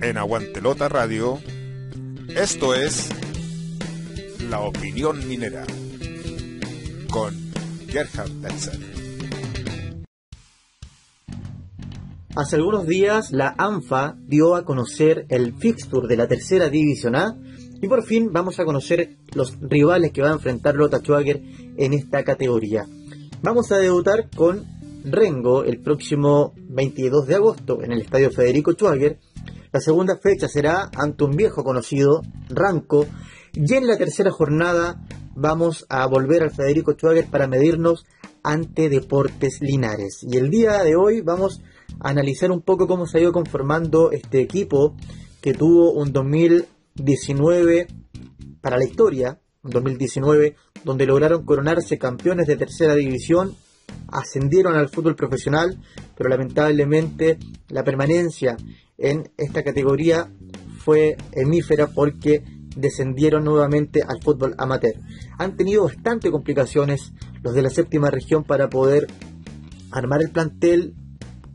En 0.00 0.18
Aguantelota 0.18 0.88
Radio, 0.88 1.40
esto 2.34 2.74
es 2.74 3.08
la 4.52 4.60
opinión 4.60 5.26
minera 5.26 5.64
con 7.10 7.34
Gerhard 7.88 8.30
Betzel. 8.42 8.84
Hace 12.36 12.56
algunos 12.56 12.86
días 12.86 13.32
la 13.32 13.54
ANFA 13.56 14.14
dio 14.18 14.54
a 14.54 14.66
conocer 14.66 15.24
el 15.30 15.54
fixture 15.54 16.06
de 16.06 16.18
la 16.18 16.28
tercera 16.28 16.68
división 16.68 17.16
A 17.16 17.34
y 17.80 17.88
por 17.88 18.04
fin 18.04 18.30
vamos 18.30 18.60
a 18.60 18.66
conocer 18.66 19.16
los 19.32 19.56
rivales 19.58 20.12
que 20.12 20.20
va 20.20 20.28
a 20.28 20.34
enfrentar 20.34 20.74
Lota 20.74 20.98
Schwager 20.98 21.40
en 21.78 21.94
esta 21.94 22.22
categoría. 22.22 22.86
Vamos 23.40 23.72
a 23.72 23.78
debutar 23.78 24.28
con 24.36 24.66
Rengo 25.02 25.64
el 25.64 25.80
próximo 25.80 26.52
22 26.58 27.26
de 27.26 27.36
agosto 27.36 27.82
en 27.82 27.92
el 27.92 28.02
estadio 28.02 28.30
Federico 28.30 28.72
Schwager. 28.72 29.18
La 29.72 29.80
segunda 29.80 30.18
fecha 30.18 30.46
será 30.46 30.90
ante 30.94 31.24
un 31.24 31.36
viejo 31.36 31.64
conocido, 31.64 32.20
Ranco, 32.50 33.06
y 33.54 33.74
en 33.74 33.86
la 33.86 33.98
tercera 33.98 34.30
jornada 34.30 35.02
vamos 35.34 35.84
a 35.90 36.06
volver 36.06 36.42
al 36.42 36.52
Federico 36.52 36.92
Schwager 36.92 37.26
para 37.26 37.46
medirnos 37.46 38.06
ante 38.42 38.88
Deportes 38.88 39.58
Linares. 39.60 40.20
Y 40.22 40.38
el 40.38 40.50
día 40.50 40.82
de 40.82 40.96
hoy 40.96 41.20
vamos 41.20 41.60
a 42.00 42.08
analizar 42.08 42.50
un 42.50 42.62
poco 42.62 42.86
cómo 42.86 43.06
se 43.06 43.18
ha 43.18 43.20
ido 43.20 43.32
conformando 43.32 44.10
este 44.10 44.40
equipo 44.40 44.96
que 45.42 45.52
tuvo 45.52 45.92
un 45.92 46.12
2019 46.12 47.88
para 48.62 48.78
la 48.78 48.84
historia, 48.84 49.38
un 49.62 49.70
2019 49.70 50.56
donde 50.84 51.06
lograron 51.06 51.44
coronarse 51.44 51.98
campeones 51.98 52.46
de 52.46 52.56
tercera 52.56 52.94
división, 52.94 53.54
ascendieron 54.08 54.76
al 54.76 54.88
fútbol 54.88 55.14
profesional, 55.14 55.78
pero 56.16 56.30
lamentablemente 56.30 57.38
la 57.68 57.84
permanencia 57.84 58.56
en 58.96 59.30
esta 59.36 59.62
categoría 59.62 60.32
fue 60.78 61.16
hemífera 61.32 61.88
porque 61.88 62.42
descendieron 62.76 63.44
nuevamente 63.44 64.02
al 64.02 64.22
fútbol 64.22 64.54
amateur. 64.58 64.94
Han 65.38 65.56
tenido 65.56 65.84
bastante 65.84 66.30
complicaciones 66.30 67.12
los 67.42 67.54
de 67.54 67.62
la 67.62 67.70
séptima 67.70 68.10
región 68.10 68.44
para 68.44 68.68
poder 68.68 69.06
armar 69.90 70.22
el 70.22 70.30
plantel, 70.30 70.94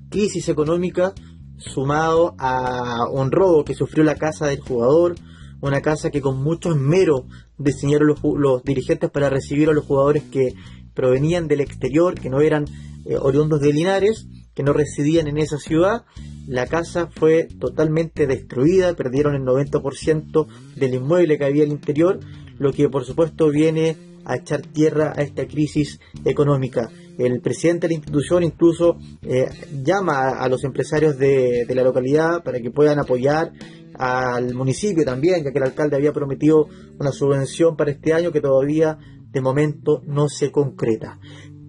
crisis 0.09 0.47
económica 0.49 1.13
sumado 1.57 2.35
a 2.37 3.05
un 3.11 3.31
robo 3.31 3.65
que 3.65 3.73
sufrió 3.73 4.03
la 4.03 4.15
casa 4.15 4.45
del 4.47 4.59
jugador, 4.59 5.15
una 5.59 5.81
casa 5.81 6.11
que 6.11 6.21
con 6.21 6.41
mucho 6.41 6.71
esmero 6.71 7.25
diseñaron 7.57 8.15
los, 8.23 8.63
dirigentes 8.63 9.09
para 9.09 9.29
recibir 9.29 9.69
a 9.69 9.73
los 9.73 9.85
jugadores 9.85 10.23
que 10.23 10.53
provenían 10.93 11.47
del 11.47 11.61
exterior, 11.61 12.15
que 12.15 12.29
no 12.29 12.41
eran 12.41 12.65
eh, 13.07 13.17
oriundos 13.19 13.61
de 13.61 13.73
Linares, 13.73 14.27
que 14.53 14.63
no 14.63 14.73
residían 14.73 15.27
en 15.27 15.37
esa 15.37 15.57
ciudad 15.57 16.05
la 16.47 16.65
casa 16.65 17.09
fue 17.13 17.49
totalmente 17.59 18.25
destruida, 18.25 18.93
perdieron 18.93 19.35
el 19.35 19.41
90% 19.41 20.47
del 20.77 20.93
inmueble 20.93 21.37
que 21.37 21.43
había 21.43 21.63
al 21.63 21.71
interior, 21.71 22.21
lo 22.57 22.71
que 22.71 22.87
por 22.87 23.03
supuesto 23.03 23.49
viene 23.49 23.97
a 24.23 24.37
echar 24.37 24.61
tierra 24.61 25.13
a 25.15 25.21
esta 25.23 25.45
crisis 25.45 25.99
económica. 26.23 26.89
El 27.17 27.41
presidente 27.41 27.87
de 27.87 27.93
la 27.93 27.99
institución 27.99 28.43
incluso 28.43 28.97
eh, 29.23 29.49
llama 29.83 30.29
a, 30.29 30.47
los 30.47 30.63
empresarios 30.63 31.17
de, 31.17 31.65
de, 31.67 31.75
la 31.75 31.83
localidad 31.83 32.43
para 32.43 32.61
que 32.61 32.71
puedan 32.71 32.99
apoyar 32.99 33.51
al 33.95 34.53
municipio 34.53 35.03
también, 35.03 35.43
ya 35.43 35.51
que 35.51 35.57
el 35.57 35.65
alcalde 35.65 35.97
había 35.97 36.13
prometido 36.13 36.67
una 36.97 37.11
subvención 37.11 37.75
para 37.75 37.91
este 37.91 38.13
año 38.13 38.31
que 38.31 38.39
todavía 38.39 38.97
de 39.31 39.41
momento 39.41 40.01
no 40.05 40.29
se 40.29 40.49
concreta. 40.49 41.19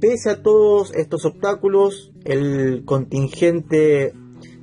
Pese 0.01 0.31
a 0.31 0.43
todos 0.43 0.95
estos 0.95 1.25
obstáculos, 1.25 2.13
el 2.25 2.85
contingente 2.85 4.13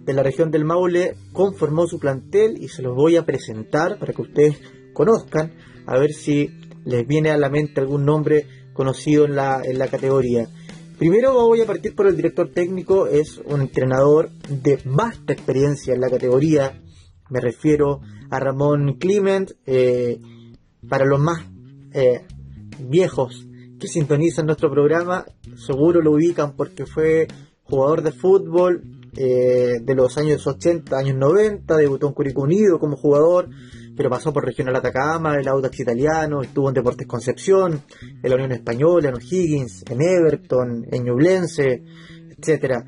de 0.06 0.13
la 0.13 0.24
región 0.24 0.50
del 0.50 0.63
Maule 0.63 1.15
conformó 1.34 1.88
su 1.88 2.00
plantel 2.00 2.58
y 2.63 2.69
se 2.69 2.82
los 2.82 2.95
voy 2.95 3.17
a 3.17 3.26
presentar 3.26 4.00
para 4.00 4.13
que 4.13 4.21
ustedes 4.21 4.62
conozcan, 4.93 5.52
a 5.88 6.00
ver 6.00 6.13
si 6.13 6.52
les 6.86 7.06
viene 7.06 7.32
a 7.32 7.38
la 7.38 7.50
mente 7.50 7.82
algún 7.82 8.06
nombre 8.06 8.48
conocido 8.71 9.26
en 9.26 9.36
la, 9.36 9.62
en 9.62 9.78
la 9.78 9.89
categoría. 9.89 10.48
Primero 10.98 11.34
voy 11.34 11.60
a 11.60 11.65
partir 11.65 11.95
por 11.95 12.08
el 12.08 12.15
director 12.15 12.52
técnico, 12.54 13.08
es 13.08 13.38
un 13.39 13.60
entrenador 13.60 14.30
de 14.48 14.80
vasta 14.86 15.34
experiencia 15.34 15.93
en 15.93 16.00
la 16.00 16.10
categoría, 16.10 16.82
me 17.30 17.41
refiero 17.41 18.00
a 18.30 18.39
Ramón 18.39 18.93
Clement, 19.00 19.52
eh, 19.65 20.21
para 20.88 21.04
los 21.04 21.19
más 21.19 21.43
eh, 21.91 22.21
viejos 22.80 23.45
que 23.79 23.88
sintonizan 23.88 24.45
nuestro 24.45 24.71
programa, 24.71 25.25
seguro 25.55 26.01
lo 26.01 26.11
ubican 26.11 26.55
porque 26.55 26.85
fue 26.85 27.27
jugador 27.63 28.03
de 28.03 28.11
fútbol 28.11 28.83
eh, 29.17 29.79
de 29.81 29.95
los 29.95 30.17
años 30.17 30.45
80, 30.45 30.97
años 30.97 31.15
90, 31.17 31.77
debutó 31.77 32.07
en 32.07 32.13
Curicó 32.13 32.41
Unido 32.41 32.79
como 32.79 32.97
jugador, 32.97 33.49
pero 33.95 34.09
pasó 34.09 34.33
por 34.33 34.45
Regional 34.45 34.75
Atacama, 34.75 35.38
el 35.38 35.47
Audax 35.47 35.79
Italiano, 35.79 36.41
estuvo 36.41 36.67
en 36.67 36.75
Deportes 36.75 37.07
Concepción, 37.07 37.81
en 38.01 38.29
la 38.29 38.35
Unión 38.35 38.51
Española, 38.51 39.09
en 39.09 39.15
O'Higgins, 39.15 39.85
en 39.89 40.01
Everton, 40.01 40.85
en 40.91 41.03
Ñublense, 41.03 41.83
etcétera. 42.38 42.85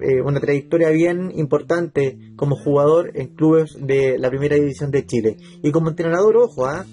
Eh, 0.00 0.20
una 0.20 0.40
trayectoria 0.40 0.90
bien 0.90 1.32
importante 1.36 2.18
como 2.36 2.56
jugador 2.56 3.12
en 3.14 3.28
clubes 3.28 3.76
de 3.78 4.18
la 4.18 4.28
primera 4.28 4.56
división 4.56 4.90
de 4.90 5.06
Chile. 5.06 5.36
Y 5.62 5.70
como 5.70 5.90
entrenador, 5.90 6.36
ojo, 6.36 6.66
¿ah? 6.66 6.84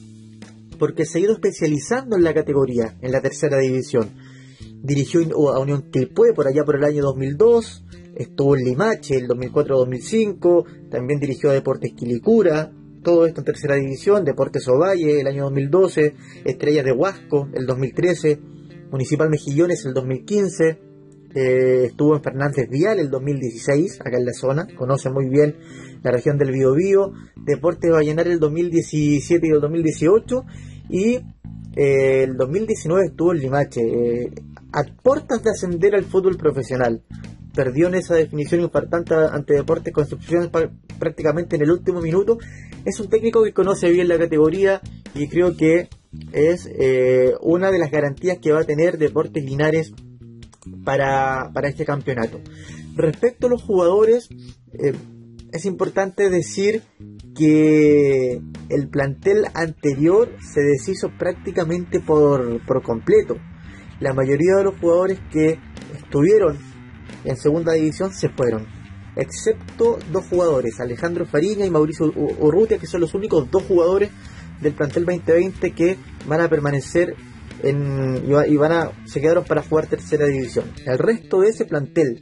Porque 0.79 1.05
se 1.05 1.19
ha 1.19 1.21
ido 1.21 1.33
especializando 1.33 2.15
en 2.15 2.23
la 2.23 2.33
categoría, 2.33 2.97
en 3.01 3.11
la 3.11 3.21
tercera 3.21 3.59
división. 3.59 4.15
Dirigió 4.81 5.21
a 5.49 5.59
Unión 5.59 5.91
Tilpue 5.91 6.33
por 6.33 6.47
allá 6.47 6.63
por 6.63 6.77
el 6.77 6.85
año 6.85 7.03
2002, 7.03 7.85
estuvo 8.15 8.55
en 8.55 8.63
Limache 8.63 9.17
el 9.17 9.27
2004-2005, 9.27 10.89
también 10.89 11.19
dirigió 11.19 11.49
a 11.49 11.53
Deportes 11.53 11.93
Quilicura, 11.93 12.71
todo 13.03 13.25
esto 13.25 13.41
en 13.41 13.45
tercera 13.45 13.75
división, 13.75 14.25
Deportes 14.25 14.67
Ovalle 14.67 15.21
el 15.21 15.27
año 15.27 15.43
2012, 15.45 16.15
Estrellas 16.45 16.85
de 16.85 16.91
Huasco 16.91 17.49
el 17.53 17.65
2013, 17.65 18.39
Municipal 18.91 19.29
Mejillones 19.29 19.85
el 19.85 19.93
2015, 19.93 20.89
eh, 21.35 21.83
estuvo 21.85 22.15
en 22.15 22.23
Fernández 22.23 22.67
Vial 22.69 22.99
el 22.99 23.09
2016, 23.09 24.01
acá 24.01 24.17
en 24.17 24.25
la 24.25 24.33
zona, 24.33 24.67
conoce 24.75 25.09
muy 25.11 25.29
bien 25.29 25.57
la 26.01 26.11
región 26.11 26.37
del 26.37 26.51
Biobío, 26.51 27.13
Deportes 27.35 27.91
Vallenar 27.91 28.27
el 28.27 28.39
2017 28.39 29.47
y 29.47 29.51
el 29.51 29.61
2018, 29.61 30.45
y 30.89 31.19
eh, 31.75 32.23
el 32.23 32.35
2019 32.35 33.07
estuvo 33.07 33.31
en 33.31 33.39
Limache, 33.39 33.81
eh, 33.81 34.31
a 34.73 34.83
puertas 34.83 35.43
de 35.43 35.51
ascender 35.51 35.95
al 35.95 36.05
fútbol 36.05 36.37
profesional. 36.37 37.03
Perdió 37.53 37.87
en 37.87 37.95
esa 37.95 38.15
definición 38.15 38.61
importante 38.61 39.13
ante 39.13 39.53
Deportes 39.53 39.93
Construcción 39.93 40.49
prácticamente 40.99 41.55
en 41.55 41.63
el 41.63 41.71
último 41.71 42.01
minuto. 42.01 42.37
Es 42.85 42.99
un 42.99 43.09
técnico 43.09 43.43
que 43.43 43.53
conoce 43.53 43.89
bien 43.89 44.07
la 44.07 44.17
categoría 44.17 44.81
y 45.15 45.27
creo 45.27 45.55
que 45.55 45.89
es 46.31 46.69
eh, 46.71 47.33
una 47.41 47.71
de 47.71 47.79
las 47.79 47.91
garantías 47.91 48.39
que 48.39 48.51
va 48.51 48.61
a 48.61 48.65
tener 48.65 48.97
Deportes 48.97 49.43
Linares 49.43 49.93
para, 50.83 51.51
este 51.63 51.85
campeonato. 51.85 52.39
Respecto 52.95 53.47
a 53.47 53.49
los 53.49 53.63
jugadores, 53.63 54.29
eh, 54.73 54.93
es 55.51 55.65
importante 55.65 56.29
decir 56.29 56.83
que 57.35 58.41
el 58.69 58.89
plantel 58.89 59.45
anterior 59.53 60.29
se 60.41 60.61
deshizo 60.61 61.09
prácticamente 61.17 61.99
por, 61.99 62.65
por 62.65 62.81
completo. 62.81 63.37
La 63.99 64.13
mayoría 64.13 64.55
de 64.57 64.63
los 64.63 64.79
jugadores 64.79 65.19
que 65.31 65.59
estuvieron 65.95 66.57
en 67.23 67.37
segunda 67.37 67.73
división 67.73 68.13
se 68.13 68.29
fueron, 68.29 68.65
excepto 69.15 69.99
dos 70.11 70.25
jugadores, 70.27 70.79
Alejandro 70.79 71.25
Fariña 71.25 71.65
y 71.65 71.69
Mauricio 71.69 72.11
Urrutia, 72.15 72.77
que 72.77 72.87
son 72.87 73.01
los 73.01 73.13
únicos 73.13 73.49
dos 73.51 73.63
jugadores 73.63 74.09
del 74.61 74.73
plantel 74.73 75.05
2020 75.05 75.71
que 75.71 75.97
van 76.27 76.41
a 76.41 76.49
permanecer 76.49 77.15
en, 77.63 78.23
y 78.25 78.55
van 78.55 78.71
a, 78.71 78.91
se 79.05 79.19
quedaron 79.19 79.43
para 79.43 79.63
jugar 79.63 79.87
tercera 79.87 80.25
división. 80.25 80.65
El 80.85 80.97
resto 80.97 81.41
de 81.41 81.49
ese 81.49 81.65
plantel 81.65 82.21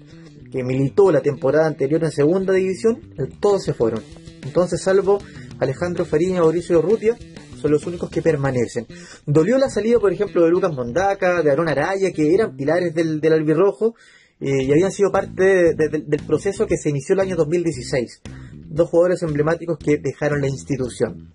que 0.51 0.63
militó 0.63 1.11
la 1.11 1.21
temporada 1.21 1.67
anterior 1.67 2.03
en 2.03 2.11
segunda 2.11 2.53
división, 2.53 3.01
todos 3.39 3.63
se 3.63 3.73
fueron. 3.73 4.01
Entonces, 4.47 4.81
salvo 4.81 5.19
Alejandro 5.59 6.05
Fariña 6.05 6.37
y 6.37 6.39
Mauricio 6.39 6.79
Urrutia, 6.79 7.17
son 7.61 7.71
los 7.71 7.85
únicos 7.85 8.09
que 8.09 8.21
permanecen. 8.21 8.87
Dolió 9.25 9.57
la 9.57 9.69
salida, 9.69 9.99
por 9.99 10.13
ejemplo, 10.13 10.43
de 10.43 10.49
Lucas 10.49 10.73
Mondaca, 10.73 11.41
de 11.41 11.51
Aaron 11.51 11.67
Araya, 11.67 12.11
que 12.11 12.33
eran 12.33 12.55
pilares 12.55 12.93
del, 12.93 13.19
del 13.19 13.33
albirrojo 13.33 13.95
eh, 14.39 14.63
y 14.63 14.71
habían 14.71 14.91
sido 14.91 15.11
parte 15.11 15.73
del 15.73 16.21
proceso 16.25 16.67
que 16.67 16.77
se 16.77 16.89
inició 16.89 17.13
el 17.13 17.21
año 17.21 17.35
2016. 17.35 18.21
Dos 18.69 18.89
jugadores 18.89 19.23
emblemáticos 19.23 19.77
que 19.77 19.97
dejaron 19.97 20.41
la 20.41 20.47
institución. 20.47 21.31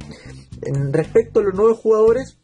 En 0.62 0.92
respecto 0.92 1.40
a 1.40 1.42
los 1.42 1.54
nuevos 1.54 1.78
jugadores, 1.78 2.38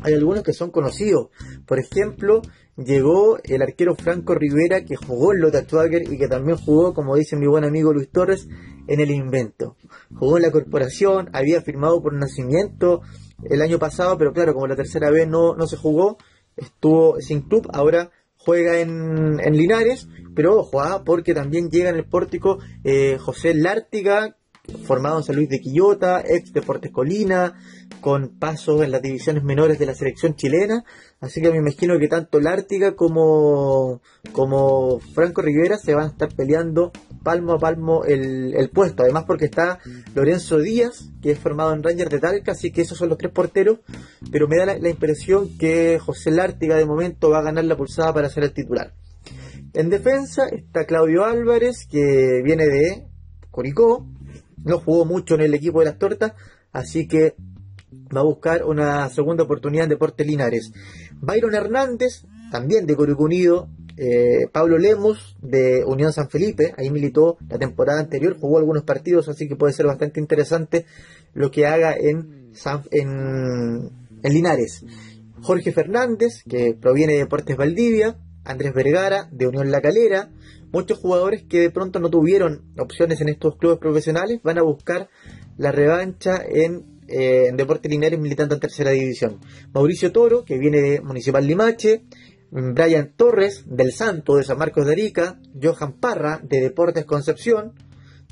hay 0.00 0.14
algunos 0.14 0.42
que 0.42 0.54
son 0.54 0.70
conocidos. 0.70 1.28
Por 1.66 1.78
ejemplo, 1.78 2.40
llegó 2.76 3.38
el 3.42 3.62
arquero 3.62 3.94
Franco 3.94 4.34
Rivera 4.34 4.84
que 4.84 4.96
jugó 4.96 5.32
en 5.32 5.40
Lota 5.40 5.66
y 5.90 6.18
que 6.18 6.28
también 6.28 6.58
jugó, 6.58 6.94
como 6.94 7.16
dice 7.16 7.36
mi 7.36 7.46
buen 7.46 7.64
amigo 7.64 7.92
Luis 7.92 8.10
Torres, 8.10 8.48
en 8.86 9.00
el 9.00 9.10
invento. 9.10 9.76
Jugó 10.14 10.36
en 10.36 10.42
la 10.42 10.50
corporación, 10.50 11.30
había 11.32 11.62
firmado 11.62 12.02
por 12.02 12.14
nacimiento 12.14 13.02
el 13.44 13.62
año 13.62 13.78
pasado, 13.78 14.16
pero 14.18 14.32
claro, 14.32 14.54
como 14.54 14.66
la 14.66 14.76
tercera 14.76 15.10
vez 15.10 15.28
no, 15.28 15.54
no 15.54 15.66
se 15.66 15.76
jugó, 15.76 16.18
estuvo 16.56 17.20
sin 17.20 17.42
club, 17.42 17.68
ahora 17.72 18.10
juega 18.36 18.78
en, 18.78 19.40
en 19.40 19.56
Linares, 19.56 20.08
pero 20.34 20.58
ojo, 20.60 20.80
¿ah? 20.80 21.02
porque 21.04 21.34
también 21.34 21.68
llega 21.70 21.90
en 21.90 21.96
el 21.96 22.04
pórtico 22.04 22.58
eh, 22.84 23.18
José 23.18 23.54
Lártiga, 23.54 24.36
formado 24.84 25.18
en 25.18 25.24
San 25.24 25.36
Luis 25.36 25.48
de 25.48 25.60
Quillota, 25.60 26.22
ex 26.26 26.52
Deportes 26.52 26.90
Colina, 26.90 27.54
con 28.00 28.38
pasos 28.38 28.82
en 28.82 28.90
las 28.90 29.02
divisiones 29.02 29.42
menores 29.42 29.78
de 29.78 29.86
la 29.86 29.94
selección 29.94 30.34
chilena. 30.34 30.84
Así 31.20 31.40
que 31.40 31.50
me 31.50 31.58
imagino 31.58 31.98
que 31.98 32.08
tanto 32.08 32.40
Lártiga 32.40 32.94
como, 32.94 34.02
como 34.32 35.00
Franco 35.00 35.42
Rivera 35.42 35.78
se 35.78 35.94
van 35.94 36.04
a 36.04 36.10
estar 36.10 36.34
peleando 36.34 36.92
palmo 37.22 37.54
a 37.54 37.58
palmo 37.58 38.04
el, 38.04 38.54
el, 38.54 38.70
puesto. 38.70 39.02
Además 39.02 39.24
porque 39.26 39.46
está 39.46 39.78
Lorenzo 40.14 40.58
Díaz, 40.58 41.10
que 41.22 41.32
es 41.32 41.38
formado 41.38 41.72
en 41.72 41.82
Rangers 41.82 42.10
de 42.10 42.20
Talca, 42.20 42.52
así 42.52 42.70
que 42.70 42.82
esos 42.82 42.98
son 42.98 43.08
los 43.08 43.18
tres 43.18 43.32
porteros. 43.32 43.78
Pero 44.30 44.46
me 44.46 44.56
da 44.58 44.66
la, 44.66 44.78
la 44.78 44.90
impresión 44.90 45.56
que 45.58 45.98
José 45.98 46.30
Lártiga 46.30 46.76
de 46.76 46.86
momento 46.86 47.30
va 47.30 47.38
a 47.38 47.42
ganar 47.42 47.64
la 47.64 47.76
pulsada 47.76 48.12
para 48.12 48.28
ser 48.28 48.44
el 48.44 48.52
titular. 48.52 48.92
En 49.72 49.90
defensa 49.90 50.46
está 50.48 50.86
Claudio 50.86 51.24
Álvarez, 51.24 51.86
que 51.90 52.40
viene 52.42 52.66
de 52.66 53.08
Curicó, 53.50 54.06
no 54.66 54.80
jugó 54.80 55.04
mucho 55.04 55.36
en 55.36 55.42
el 55.42 55.54
equipo 55.54 55.78
de 55.78 55.86
las 55.86 55.98
tortas, 55.98 56.32
así 56.72 57.06
que 57.06 57.36
va 58.14 58.20
a 58.20 58.24
buscar 58.24 58.64
una 58.64 59.08
segunda 59.08 59.44
oportunidad 59.44 59.84
en 59.84 59.90
Deportes 59.90 60.26
Linares. 60.26 60.72
Byron 61.20 61.54
Hernández, 61.54 62.24
también 62.50 62.84
de 62.84 62.96
Curicó 62.96 63.24
Unido, 63.24 63.68
eh, 63.96 64.48
Pablo 64.52 64.76
Lemos 64.76 65.36
de 65.40 65.84
Unión 65.84 66.12
San 66.12 66.28
Felipe, 66.28 66.74
ahí 66.76 66.90
militó 66.90 67.38
la 67.48 67.58
temporada 67.58 68.00
anterior, 68.00 68.36
jugó 68.38 68.58
algunos 68.58 68.82
partidos, 68.82 69.28
así 69.28 69.48
que 69.48 69.54
puede 69.54 69.72
ser 69.72 69.86
bastante 69.86 70.18
interesante 70.18 70.84
lo 71.32 71.52
que 71.52 71.66
haga 71.66 71.94
en, 71.94 72.52
en, 72.90 73.90
en 74.22 74.32
Linares. 74.32 74.84
Jorge 75.42 75.70
Fernández, 75.70 76.42
que 76.48 76.74
proviene 76.74 77.12
de 77.12 77.20
Deportes 77.20 77.56
Valdivia, 77.56 78.18
Andrés 78.44 78.74
Vergara, 78.74 79.28
de 79.30 79.46
Unión 79.46 79.70
La 79.70 79.80
Calera, 79.80 80.30
muchos 80.72 80.98
jugadores 80.98 81.44
que 81.44 81.60
de 81.60 81.70
pronto 81.70 81.98
no 82.00 82.10
tuvieron 82.10 82.62
opciones 82.78 83.20
en 83.20 83.28
estos 83.28 83.56
clubes 83.56 83.78
profesionales 83.78 84.40
van 84.42 84.58
a 84.58 84.62
buscar 84.62 85.08
la 85.56 85.72
revancha 85.72 86.42
en, 86.48 86.84
eh, 87.08 87.50
Deportes 87.54 87.90
Linares 87.90 88.18
militando 88.18 88.54
en 88.54 88.60
tercera 88.60 88.90
división. 88.90 89.38
Mauricio 89.72 90.12
Toro, 90.12 90.44
que 90.44 90.58
viene 90.58 90.80
de 90.80 91.00
Municipal 91.00 91.46
Limache, 91.46 92.02
Brian 92.50 93.12
Torres, 93.16 93.64
del 93.66 93.92
Santo, 93.92 94.36
de 94.36 94.44
San 94.44 94.58
Marcos 94.58 94.86
de 94.86 94.92
Arica, 94.92 95.40
Johan 95.60 95.94
Parra, 95.94 96.40
de 96.42 96.60
Deportes 96.60 97.04
Concepción, 97.04 97.72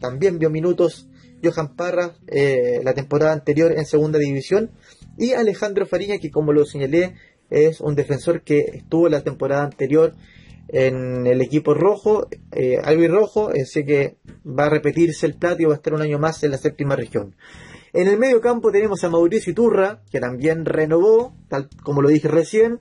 también 0.01 0.39
vio 0.39 0.51
minutos 0.51 1.09
Johan 1.43 1.75
Parra 1.75 2.15
eh, 2.27 2.81
la 2.83 2.95
temporada 2.95 3.33
anterior 3.33 3.73
en 3.73 3.85
segunda 3.85 4.19
división, 4.19 4.71
y 5.19 5.33
Alejandro 5.33 5.87
Fariña, 5.87 6.19
que 6.19 6.31
como 6.31 6.53
lo 6.53 6.65
señalé, 6.65 7.15
es 7.51 7.81
un 7.81 7.95
defensor 7.95 8.43
que 8.43 8.61
estuvo 8.75 9.09
la 9.09 9.23
temporada 9.23 9.65
anterior 9.65 10.15
en 10.69 11.27
el 11.27 11.41
equipo 11.41 11.75
rojo, 11.75 12.29
eh, 12.53 12.81
y 12.87 13.07
rojo, 13.09 13.51
así 13.51 13.85
que 13.85 14.17
va 14.47 14.67
a 14.67 14.71
repetirse 14.71 15.27
el 15.27 15.35
plato 15.35 15.63
y 15.63 15.67
va 15.67 15.73
a 15.73 15.77
estar 15.77 15.95
un 15.95 16.03
año 16.03 16.19
más 16.19 16.43
en 16.43 16.51
la 16.51 16.59
séptima 16.59 16.97
región. 16.97 17.35
En 17.93 18.09
el 18.09 18.19
medio 18.19 18.41
campo 18.41 18.73
tenemos 18.73 19.05
a 19.05 19.09
Mauricio 19.09 19.53
Iturra, 19.53 20.03
que 20.11 20.21
también 20.21 20.65
renovó, 20.65 21.35
tal 21.49 21.69
como 21.83 22.03
lo 22.03 22.09
dije 22.09 22.29
recién, 22.29 22.81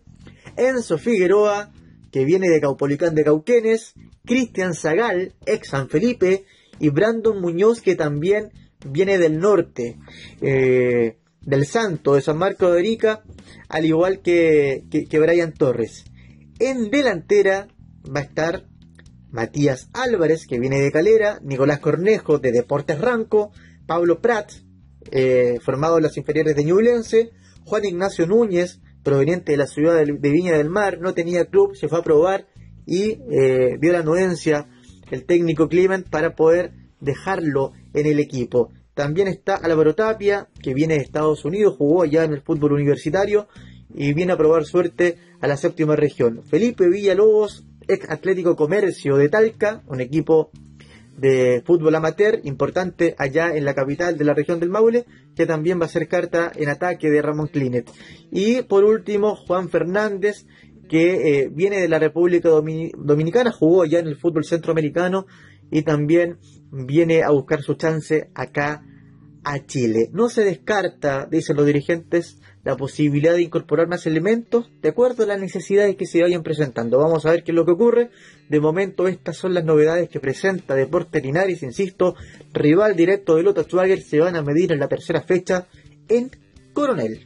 Enzo 0.58 0.98
Figueroa, 0.98 1.72
que 2.12 2.26
viene 2.26 2.50
de 2.50 2.62
Caupolicán 2.62 3.16
de 3.16 3.24
Cauquenes, 3.24 3.94
Cristian 4.26 4.74
Zagal, 4.74 5.34
ex 5.46 5.70
San 5.70 5.90
Felipe, 5.90 6.46
y 6.80 6.90
Brandon 6.90 7.40
Muñoz, 7.40 7.82
que 7.82 7.96
también 7.96 8.52
viene 8.86 9.18
del 9.18 9.40
norte, 9.40 9.98
eh, 10.42 11.18
del 11.42 11.66
Santo, 11.66 12.16
de 12.16 12.22
San 12.22 12.38
Marco 12.38 12.72
de 12.72 12.80
Arica, 12.80 13.24
al 13.70 13.86
igual 13.86 14.22
que, 14.22 14.84
que 14.90 15.20
Brian 15.20 15.54
Torres. 15.54 16.06
En 16.60 16.92
delantera 16.92 17.68
va 18.06 18.20
a 18.20 18.24
estar 18.24 18.66
Matías 19.32 19.90
Álvarez, 19.94 20.46
que 20.48 20.60
viene 20.60 20.80
de 20.80 20.92
Calera, 20.92 21.40
Nicolás 21.44 21.80
Cornejo, 21.80 22.38
de 22.38 22.52
Deportes 22.52 23.00
Ranco, 23.02 23.52
Pablo 23.88 24.22
Prat, 24.22 24.52
eh, 25.12 25.58
formado 25.62 25.98
en 25.98 26.04
las 26.04 26.18
inferiores 26.18 26.56
de 26.56 26.64
Ñublense, 26.64 27.32
Juan 27.66 27.86
Ignacio 27.86 28.28
Núñez, 28.28 28.80
proveniente 29.04 29.52
de 29.52 29.58
la 29.58 29.68
ciudad 29.68 29.96
de 30.06 30.32
Viña 30.32 30.56
del 30.56 30.70
Mar, 30.70 31.00
no 31.00 31.14
tenía 31.14 31.46
club, 31.46 31.76
se 31.76 31.88
fue 31.88 32.00
a 32.00 32.04
probar 32.04 32.48
y 32.86 33.20
eh, 33.32 33.78
dio 33.80 33.92
la 33.92 34.00
anuencia 34.00 34.70
el 35.12 35.26
técnico 35.26 35.68
Clement 35.68 36.10
para 36.10 36.36
poder 36.36 36.72
dejarlo 37.00 37.72
en 37.94 38.06
el 38.06 38.20
equipo. 38.20 38.72
También 38.94 39.28
está 39.28 39.56
Álvaro 39.56 39.96
Tapia, 39.96 40.50
que 40.62 40.74
viene 40.74 40.96
de 40.96 41.02
Estados 41.02 41.46
Unidos, 41.46 41.76
jugó 41.78 42.04
allá 42.04 42.24
en 42.24 42.34
el 42.34 42.42
fútbol 42.42 42.74
universitario 42.74 43.48
y 43.94 44.14
viene 44.14 44.34
a 44.34 44.38
probar 44.38 44.66
suerte 44.66 45.18
a 45.44 45.48
la 45.48 45.58
séptima 45.58 45.98
región. 45.98 46.42
Felipe 46.50 46.88
Villalobos, 46.88 47.66
ex 47.90 48.10
Atlético 48.10 48.56
Comercio 48.56 49.18
de 49.18 49.28
Talca, 49.28 49.84
un 49.88 50.00
equipo 50.00 50.52
de 51.18 51.62
fútbol 51.66 51.94
amateur 51.96 52.40
importante 52.46 53.14
allá 53.18 53.54
en 53.54 53.66
la 53.66 53.74
capital 53.74 54.18
de 54.18 54.24
la 54.24 54.34
región 54.34 54.62
del 54.62 54.70
Maule, 54.70 55.04
que 55.36 55.46
también 55.46 55.82
va 55.82 55.86
a 55.86 55.90
ser 55.90 56.08
carta 56.08 56.50
en 56.56 56.70
ataque 56.70 57.12
de 57.12 57.22
Ramón 57.22 57.48
Clinet. 57.48 57.92
Y 58.32 58.62
por 58.62 58.86
último, 58.86 59.36
Juan 59.36 59.68
Fernández, 59.68 60.46
que 60.88 61.42
eh, 61.42 61.50
viene 61.52 61.82
de 61.82 61.90
la 61.90 62.00
República 62.00 62.48
Dominicana, 62.48 63.52
jugó 63.52 63.84
ya 63.84 64.00
en 64.00 64.08
el 64.08 64.16
fútbol 64.16 64.46
centroamericano 64.46 65.26
y 65.70 65.82
también 65.82 66.38
viene 66.72 67.22
a 67.22 67.32
buscar 67.32 67.64
su 67.64 67.74
chance 67.74 68.30
acá 68.34 68.82
a 69.44 69.60
Chile. 69.66 70.08
No 70.14 70.30
se 70.30 70.46
descarta, 70.46 71.28
dicen 71.30 71.58
los 71.58 71.66
dirigentes, 71.66 72.40
la 72.64 72.78
posibilidad 72.78 73.34
de 73.34 73.42
incorporar 73.42 73.88
más 73.88 74.06
elementos 74.06 74.70
de 74.82 74.90
acuerdo 74.90 75.24
a 75.24 75.28
las 75.28 75.40
necesidades 75.40 75.96
que 75.96 76.06
se 76.06 76.22
vayan 76.22 76.44
presentando. 76.44 77.00
Vamos 77.00 77.26
a 77.26 77.32
ver 77.32 77.44
qué 77.44 77.52
es 77.52 77.56
lo 77.56 77.66
que 77.66 77.72
ocurre. 77.72 78.12
De 78.50 78.60
momento 78.60 79.08
estas 79.08 79.38
son 79.38 79.54
las 79.54 79.64
novedades 79.66 80.10
que 80.10 80.20
presenta 80.20 80.76
Deportes 80.76 81.24
Linares, 81.24 81.64
insisto, 81.64 82.16
rival 82.54 82.96
directo 82.96 83.36
de 83.36 83.44
Lota 83.44 83.64
Schwager, 83.64 84.02
se 84.02 84.20
van 84.20 84.36
a 84.36 84.42
medir 84.42 84.72
en 84.72 84.80
la 84.80 84.88
tercera 84.88 85.22
fecha 85.22 85.68
en 86.08 86.32
Coronel. 86.74 87.24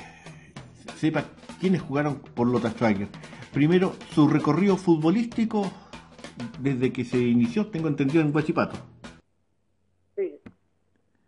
sepa 0.99 1.25
quiénes 1.61 1.83
jugaron 1.83 2.21
por 2.35 2.49
Lota 2.49 2.69
Striker. 2.69 3.09
Primero, 3.53 3.95
su 4.15 4.29
recorrido 4.29 4.77
futbolístico 4.77 5.73
desde 6.61 6.93
que 6.93 7.05
se 7.05 7.19
inició, 7.19 7.71
tengo 7.71 7.89
entendido, 7.89 8.23
en 8.23 8.33
Guachipato. 8.33 8.77
Sí, 10.17 10.39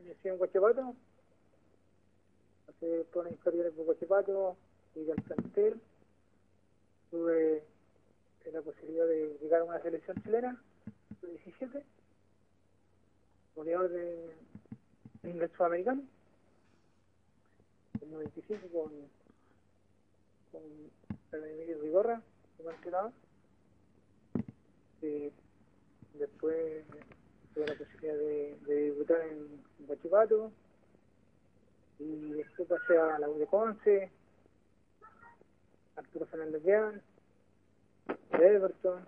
inicié 0.00 0.31
en 0.31 0.38
Guachipato, 0.38 0.94
hace 2.68 3.05
toda 3.12 3.27
una 3.27 3.35
inferior 3.35 3.66
en 3.66 3.85
Guachipato, 3.85 4.57
llegué 4.94 5.12
al 5.12 5.22
plantel, 5.22 5.81
tuve 7.11 7.62
la 8.53 8.61
posibilidad 8.61 9.07
de 9.07 9.37
llegar 9.40 9.62
a 9.62 9.64
una 9.64 9.81
selección 9.81 10.22
chilena, 10.22 10.62
17, 11.22 11.83
goleador 13.57 13.90
de 13.90 14.35
inglés 15.24 15.50
sudamericano, 15.57 16.03
en 18.00 18.11
95 18.12 18.68
con, 18.72 18.92
con 20.53 20.62
el 21.40 21.50
Emilio 21.50 21.81
Rigorra, 21.81 22.22
como 22.57 22.70
entrenador 25.05 25.45
después 26.19 26.85
tuve 27.55 27.67
la 27.67 27.75
posibilidad 27.75 28.14
de, 28.14 28.57
debutar 28.67 29.21
en 29.23 29.87
Guachipato 29.87 30.53
y 31.99 32.33
después 32.33 32.69
pasé 32.69 32.99
a 32.99 33.19
la 33.19 33.29
U 33.29 33.38
de 33.38 33.47
Conce, 33.47 34.11
Arturo 35.97 36.27
Fernández 36.27 36.62
Vial, 36.64 37.03
Everton, 38.33 39.05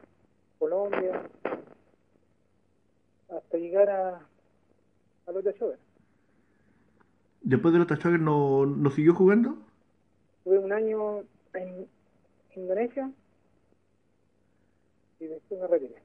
Colombia, 0.59 1.29
hasta 3.29 3.59
llegar 3.59 3.91
a, 3.91 4.21
a 5.27 5.33
Lota 5.33 5.53
Schoger. 5.53 5.79
¿Después 7.43 7.73
de 7.73 7.81
Lota 7.81 7.97
Schoger 7.97 8.21
no, 8.21 8.67
no 8.67 8.91
siguió 8.91 9.15
jugando? 9.15 9.57
Tuve 10.45 10.59
un 10.59 10.73
año 10.73 11.25
en 11.55 11.89
Indonesia 12.55 13.11
y 15.21 15.27
después 15.27 15.61
me 15.61 15.67
retiré. 15.67 16.03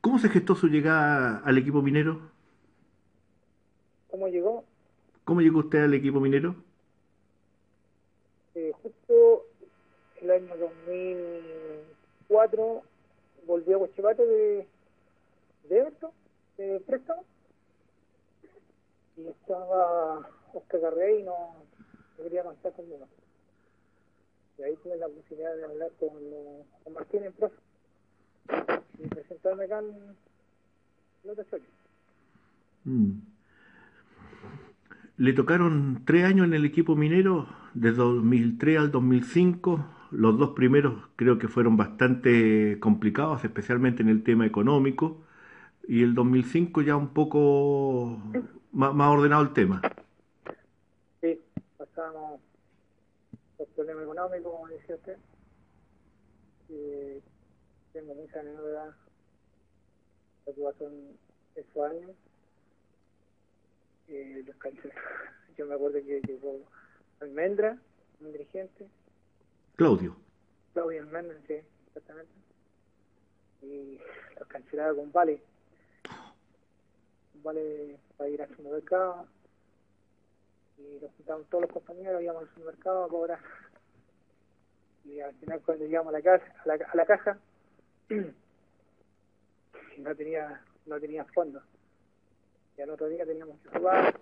¿Cómo 0.00 0.18
se 0.18 0.28
gestó 0.28 0.54
su 0.54 0.68
llegada 0.68 1.40
al 1.44 1.58
equipo 1.58 1.80
minero? 1.80 2.20
¿Cómo 4.10 4.28
llegó? 4.28 4.64
¿Cómo 5.24 5.40
llegó 5.40 5.60
usted 5.60 5.84
al 5.84 5.94
equipo 5.94 6.20
minero? 6.20 6.54
Eh, 8.54 8.72
justo 8.82 9.46
el 10.20 10.30
año 10.30 10.56
2004 10.56 12.82
volví 13.46 13.72
a 13.72 13.78
Huachipato 13.78 14.26
de, 14.26 14.66
de 15.68 15.78
Everton, 15.78 16.10
de 16.58 16.80
préstamo, 16.80 17.24
y 19.16 19.26
estaba 19.26 20.28
Oscar 20.52 20.80
Garrey 20.80 21.20
y 21.20 21.22
no, 21.24 21.54
no 22.18 22.24
quería 22.24 22.42
avanzar 22.42 22.72
conmigo. 22.72 23.08
Y 24.58 24.62
ahí 24.62 24.74
tuve 24.82 24.96
la 24.96 25.08
posibilidad 25.08 25.56
de 25.56 25.64
hablar 25.64 25.90
con, 25.98 26.10
con 26.84 26.92
Martín 26.92 27.24
en 27.24 27.32
profe 27.32 27.56
y 28.98 29.08
presentarme 29.08 29.64
acá 29.64 29.80
en 29.80 30.16
Lota 31.24 31.42
mm. 32.84 33.10
Le 35.16 35.32
tocaron 35.32 36.02
tres 36.04 36.24
años 36.24 36.46
en 36.46 36.54
el 36.54 36.64
equipo 36.64 36.96
minero, 36.96 37.48
de 37.74 37.92
2003 37.92 38.78
al 38.78 38.90
2005. 38.90 39.86
Los 40.10 40.38
dos 40.38 40.50
primeros 40.50 40.94
creo 41.16 41.38
que 41.38 41.48
fueron 41.48 41.76
bastante 41.76 42.78
complicados, 42.80 43.44
especialmente 43.44 44.02
en 44.02 44.08
el 44.08 44.22
tema 44.22 44.46
económico. 44.46 45.22
Y 45.86 46.02
el 46.02 46.14
2005 46.14 46.82
ya 46.82 46.96
un 46.96 47.08
poco 47.08 48.20
más, 48.72 48.94
más 48.94 49.08
ordenado 49.08 49.42
el 49.42 49.52
tema. 49.52 49.82
Sí, 51.20 51.40
pasamos 51.76 52.40
los 53.74 53.86
problemas 53.86 54.04
económicos, 54.04 54.52
como 54.52 54.68
decía 54.68 54.94
usted. 54.94 55.18
tengo 57.92 58.14
mucha 58.14 58.40
anécdota 58.40 58.96
lo 60.46 60.54
que 60.54 60.62
pasó 60.62 60.86
en 60.88 61.18
esos 61.56 61.90
años. 61.90 62.10
Eh, 64.08 64.44
los 64.46 64.56
Yo 65.56 65.66
me 65.66 65.74
acuerdo 65.74 65.98
que 66.04 66.20
llegó 66.20 66.60
Almendra, 67.20 67.78
un 68.20 68.32
dirigente. 68.32 68.88
Claudio. 69.76 70.16
Claudio 70.72 71.02
Almendra, 71.02 71.36
sí, 71.46 71.54
exactamente. 71.86 72.32
Y 73.62 73.98
los 74.38 74.48
cancelaron 74.48 74.96
con 74.96 75.12
Vale. 75.12 75.40
Vale 77.42 77.98
para 78.16 78.30
ir 78.30 78.42
al 78.42 78.48
supermercado 78.56 79.26
y 80.78 80.98
nos 81.00 81.12
juntamos 81.12 81.46
todos 81.48 81.62
los 81.62 81.72
compañeros, 81.72 82.22
íbamos 82.22 82.42
al 82.42 82.48
supermercado 82.50 83.04
a 83.04 83.08
cobrar. 83.08 83.38
Y 85.04 85.20
al 85.20 85.34
final 85.34 85.60
cuando 85.62 85.84
llegamos 85.84 86.14
a 86.14 86.18
la 86.18 86.22
casa, 86.22 86.44
a 86.64 86.68
la, 86.68 86.74
a 86.74 86.96
la 86.96 87.06
caja, 87.06 87.38
no 89.98 90.14
tenía, 90.14 90.60
no 90.86 91.00
tenía 91.00 91.24
fondos. 91.26 91.62
Y 92.76 92.82
al 92.82 92.90
otro 92.90 93.08
día 93.08 93.24
teníamos 93.24 93.58
que 93.60 93.78
jugar. 93.78 94.18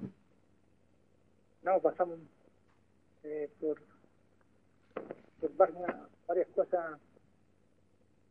No, 1.63 1.81
pasamos 1.81 2.19
eh, 3.23 3.49
por, 3.61 3.81
varias, 6.27 6.49
cosas 6.55 6.99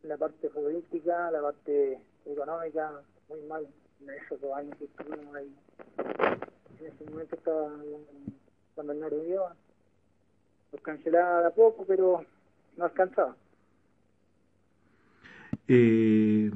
la 0.02 0.16
parte 0.16 0.48
futbolística, 0.50 1.30
la 1.30 1.40
parte 1.40 1.98
económica, 2.26 3.00
muy 3.28 3.40
mal 3.42 3.66
en 4.00 4.10
esos 4.10 4.40
dos 4.40 4.54
años 4.54 4.76
que 4.76 4.84
estuvimos 4.84 5.34
ahí. 5.34 5.54
En 6.80 6.86
ese 6.86 7.04
momento 7.10 7.36
estaba 7.36 7.70
San 8.74 8.86
Bernardo 8.86 9.20
Dios, 9.20 9.52
nos 10.72 10.82
cancelaba 10.82 11.40
de 11.40 11.46
a 11.46 11.50
poco, 11.50 11.84
pero 11.86 12.24
no 12.76 12.84
alcanzaba. 12.84 13.36
Eh, 15.68 16.50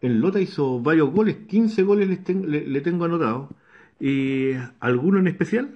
el 0.00 0.20
Lota 0.20 0.40
hizo 0.40 0.80
varios 0.80 1.12
goles, 1.12 1.36
15 1.48 1.82
goles 1.82 2.08
le, 2.08 2.16
tengo, 2.16 2.46
le, 2.46 2.80
tengo 2.80 3.04
anotado. 3.04 3.48
¿Y 4.00 4.52
¿Alguno 4.80 5.18
en 5.18 5.28
especial? 5.28 5.74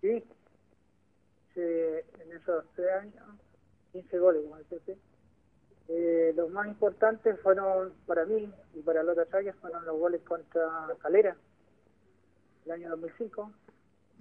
Sí, 0.00 0.24
en 1.54 2.32
esos 2.36 2.64
tres 2.74 2.88
años, 3.00 3.24
15 3.92 4.18
goles, 4.18 4.42
como 4.42 4.56
decía 4.56 4.96
eh, 5.92 6.32
los 6.36 6.50
más 6.50 6.68
importantes 6.68 7.38
fueron 7.40 7.92
para 8.06 8.24
mí 8.24 8.48
y 8.74 8.80
para 8.80 9.02
Lota 9.02 9.28
Chayas 9.28 9.56
fueron 9.56 9.84
los 9.84 9.98
goles 9.98 10.22
contra 10.22 10.62
Calera 11.02 11.36
el 12.64 12.70
año 12.70 12.90
2005. 12.90 13.52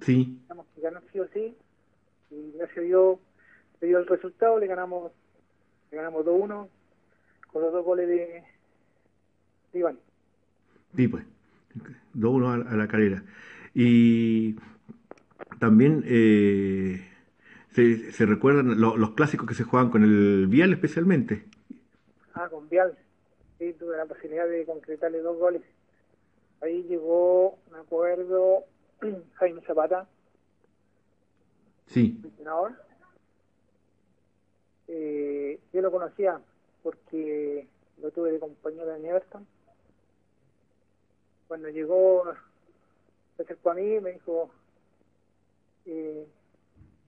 Sí. 0.02 0.40
Digamos 0.42 0.66
que 0.74 0.82
ganó 0.82 1.02
sí 1.12 1.20
o 1.20 1.28
sí 1.28 1.56
y 2.32 2.52
gracias 2.58 2.78
a 2.78 2.82
Dios 2.82 3.20
se 3.80 3.86
dio 3.88 4.00
el 4.00 4.08
resultado, 4.08 4.60
le 4.60 4.68
ganamos 4.68 5.12
le 5.92 5.98
ganamos 5.98 6.26
2-1 6.26 6.68
con 7.52 7.62
los 7.62 7.74
dos 7.74 7.84
goles 7.84 8.08
de, 8.08 8.44
Iván. 9.74 9.98
Sí, 10.96 11.08
pues, 11.08 11.24
2-1 12.16 12.68
a, 12.68 12.76
la 12.76 12.88
calera. 12.88 13.24
Y 13.74 14.56
también 15.60 16.04
eh, 16.06 17.08
se, 17.72 18.12
se, 18.12 18.26
recuerdan 18.26 18.80
los 18.80 19.12
clásicos 19.12 19.48
que 19.48 19.56
se 19.56 19.64
juegan 19.64 19.90
con 19.90 20.04
el 20.04 20.48
Vial 20.48 20.74
especialmente. 20.74 21.46
Ah, 22.34 22.48
con 22.50 22.70
Vial. 22.70 22.98
Sí, 23.58 23.76
tuve 23.78 23.98
la 23.98 24.06
posibilidad 24.06 24.48
de 24.48 24.66
concretarle 24.66 25.20
dos 25.20 25.38
goles. 25.38 25.62
Ahí 26.62 26.84
llegó, 26.84 27.58
me 27.72 27.80
acuerdo, 27.80 28.66
Jaime 29.36 29.62
Zapata. 29.66 30.08
Sí. 31.90 32.22
Eh, 34.88 35.60
yo 35.74 35.82
lo 35.82 35.92
conocía 35.92 36.40
porque 36.84 37.68
lo 37.98 38.12
tuve 38.12 38.32
de 38.32 38.40
compañero 38.40 38.96
en 38.96 39.06
Everton. 39.06 39.48
Cuando 41.48 41.70
llegó, 41.70 42.24
se 43.36 43.44
acercó 43.44 43.72
a 43.72 43.74
mí 43.74 43.96
y 43.96 44.00
me 44.00 44.14
dijo 44.14 44.52
eh, 45.88 46.28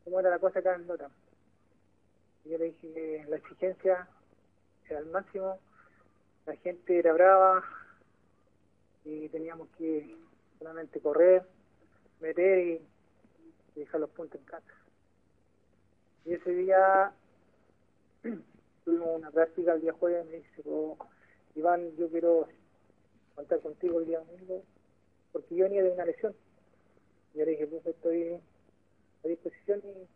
cómo 0.03 0.19
era 0.19 0.31
la 0.31 0.39
cosa 0.39 0.59
acá 0.59 0.75
en 0.75 0.87
Lota. 0.87 1.09
Y 2.43 2.49
yo 2.49 2.57
le 2.57 2.65
dije 2.65 2.91
que 2.91 3.25
la 3.29 3.37
exigencia 3.37 4.07
al 4.97 5.05
máximo, 5.05 5.59
la 6.45 6.55
gente 6.57 6.99
era 6.99 7.13
brava 7.13 7.63
y 9.05 9.29
teníamos 9.29 9.69
que 9.77 10.15
solamente 10.57 10.99
correr, 10.99 11.43
meter 12.19 12.59
y, 12.59 12.90
dejar 13.75 14.01
los 14.01 14.09
puntos 14.11 14.39
en 14.39 14.45
casa. 14.45 14.73
Y 16.25 16.33
ese 16.33 16.51
día 16.51 17.13
tuvimos 18.85 19.19
una 19.19 19.31
práctica 19.31 19.73
el 19.73 19.81
día 19.81 19.93
jueves, 19.93 20.25
me 20.25 20.37
dice, 20.37 20.61
oh, 20.65 20.97
Iván, 21.55 21.95
yo 21.97 22.09
quiero 22.09 22.47
contar 23.35 23.59
contigo 23.61 23.99
el 23.99 24.07
día 24.07 24.19
domingo, 24.19 24.63
porque 25.31 25.55
yo 25.55 25.65
venía 25.65 25.83
de 25.83 25.91
una 25.91 26.05
lesión. 26.05 26.33
Y 27.33 27.39
yo 27.39 27.45
le 27.45 27.51
dije, 27.51 27.67
pues 27.67 27.85
estoy 27.85 28.39
a 29.23 29.27
disposición 29.27 29.81
y 29.83 30.07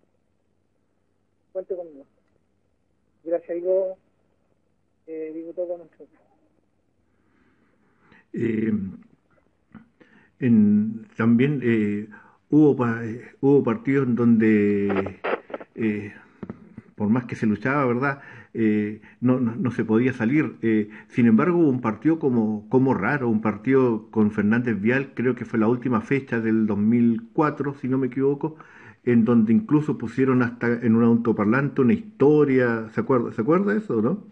cuente 1.52 1.76
conmigo. 1.76 2.06
Gracias 3.24 3.50
a 3.50 3.54
Dios 3.54 3.98
eh, 5.08 5.32
eh, 8.34 8.72
en, 10.40 11.08
también 11.16 11.62
eh, 11.64 12.10
hubo, 12.50 12.88
eh, 13.02 13.36
hubo 13.42 13.64
partidos 13.64 14.08
en 14.08 14.16
donde, 14.16 15.20
por 16.96 17.10
más 17.10 17.26
que 17.26 17.36
se 17.36 17.46
luchaba, 17.46 17.86
¿verdad? 17.86 18.22
No, 19.20 19.40
no, 19.40 19.72
se 19.72 19.84
podía 19.84 20.14
salir. 20.14 20.56
sin 21.10 21.28
embargo, 21.28 21.58
hubo 21.58 21.70
un 21.70 21.82
partido 21.82 22.20
como, 22.20 22.68
como 22.70 22.94
raro, 22.94 23.30
un 23.30 23.42
partido 23.42 24.10
con 24.12 24.32
Fernández 24.32 24.80
Vial, 24.80 25.12
creo 25.14 25.36
que 25.36 25.46
fue 25.46 25.60
la 25.60 25.68
última 25.68 26.02
fecha 26.02 26.40
del 26.40 26.66
2004, 26.66 27.74
si 27.76 27.88
no 27.88 27.98
me 27.98 28.08
equivoco, 28.08 28.58
en 29.06 29.24
donde 29.24 29.54
incluso 29.54 29.98
pusieron 29.98 30.42
hasta 30.42 30.68
en 30.68 30.96
un 30.96 31.04
autoparlante 31.04 31.82
una 31.82 31.94
historia, 31.94 32.90
¿se 32.90 33.02
acuerda, 33.02 33.32
¿se 33.32 33.42
acuerda 33.42 33.76
eso, 33.76 34.02
no? 34.02 34.24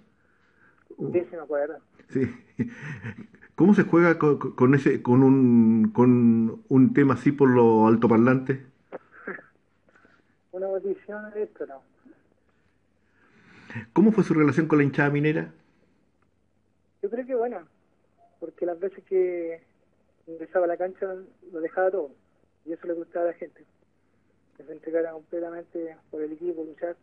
Sí, 1.12 1.20
sí 1.30 1.36
me 1.36 1.42
acuerdo. 1.42 1.76
Sí. 2.10 2.28
¿Cómo 3.56 3.76
se 3.76 3.84
juega 3.84 4.18
con, 4.18 4.74
ese 4.74 5.04
con 5.04 5.22
un 5.22 5.92
con 5.92 6.64
un 6.68 6.94
tema 6.94 7.14
así 7.14 7.32
por 7.32 7.50
lo 7.50 7.88
altoparlante? 7.88 8.66
Una 10.52 10.68
audición 10.68 11.32
de 11.32 11.44
esto, 11.44 11.68
¿no? 11.68 11.82
¿Cómo 13.94 14.12
fue 14.12 14.24
su 14.24 14.34
relación 14.34 14.68
con 14.68 14.80
la 14.80 14.84
hinchada 14.84 15.10
minera? 15.12 15.54
Yo 17.02 17.10
creo 17.10 17.26
que 17.26 17.36
buena, 17.36 17.64
porque 18.40 18.66
las 18.66 18.80
veces 18.80 19.04
que 19.04 19.62
ingresaba 20.26 20.66
a 20.66 20.70
la 20.70 20.78
cancha 20.78 21.14
lo 21.52 21.60
dejaba 21.60 21.92
todo, 21.92 22.12
y 22.66 22.74
eso 22.74 22.88
le 22.88 22.94
gustaba 22.94 23.26
a 23.26 23.28
la 23.30 23.38
gente, 23.38 23.66
que 24.58 24.64
se 24.64 24.72
entregara 24.72 25.12
completamente 25.12 25.96
por 26.10 26.22
el 26.22 26.32
equipo, 26.32 26.64
luchar. 26.64 26.96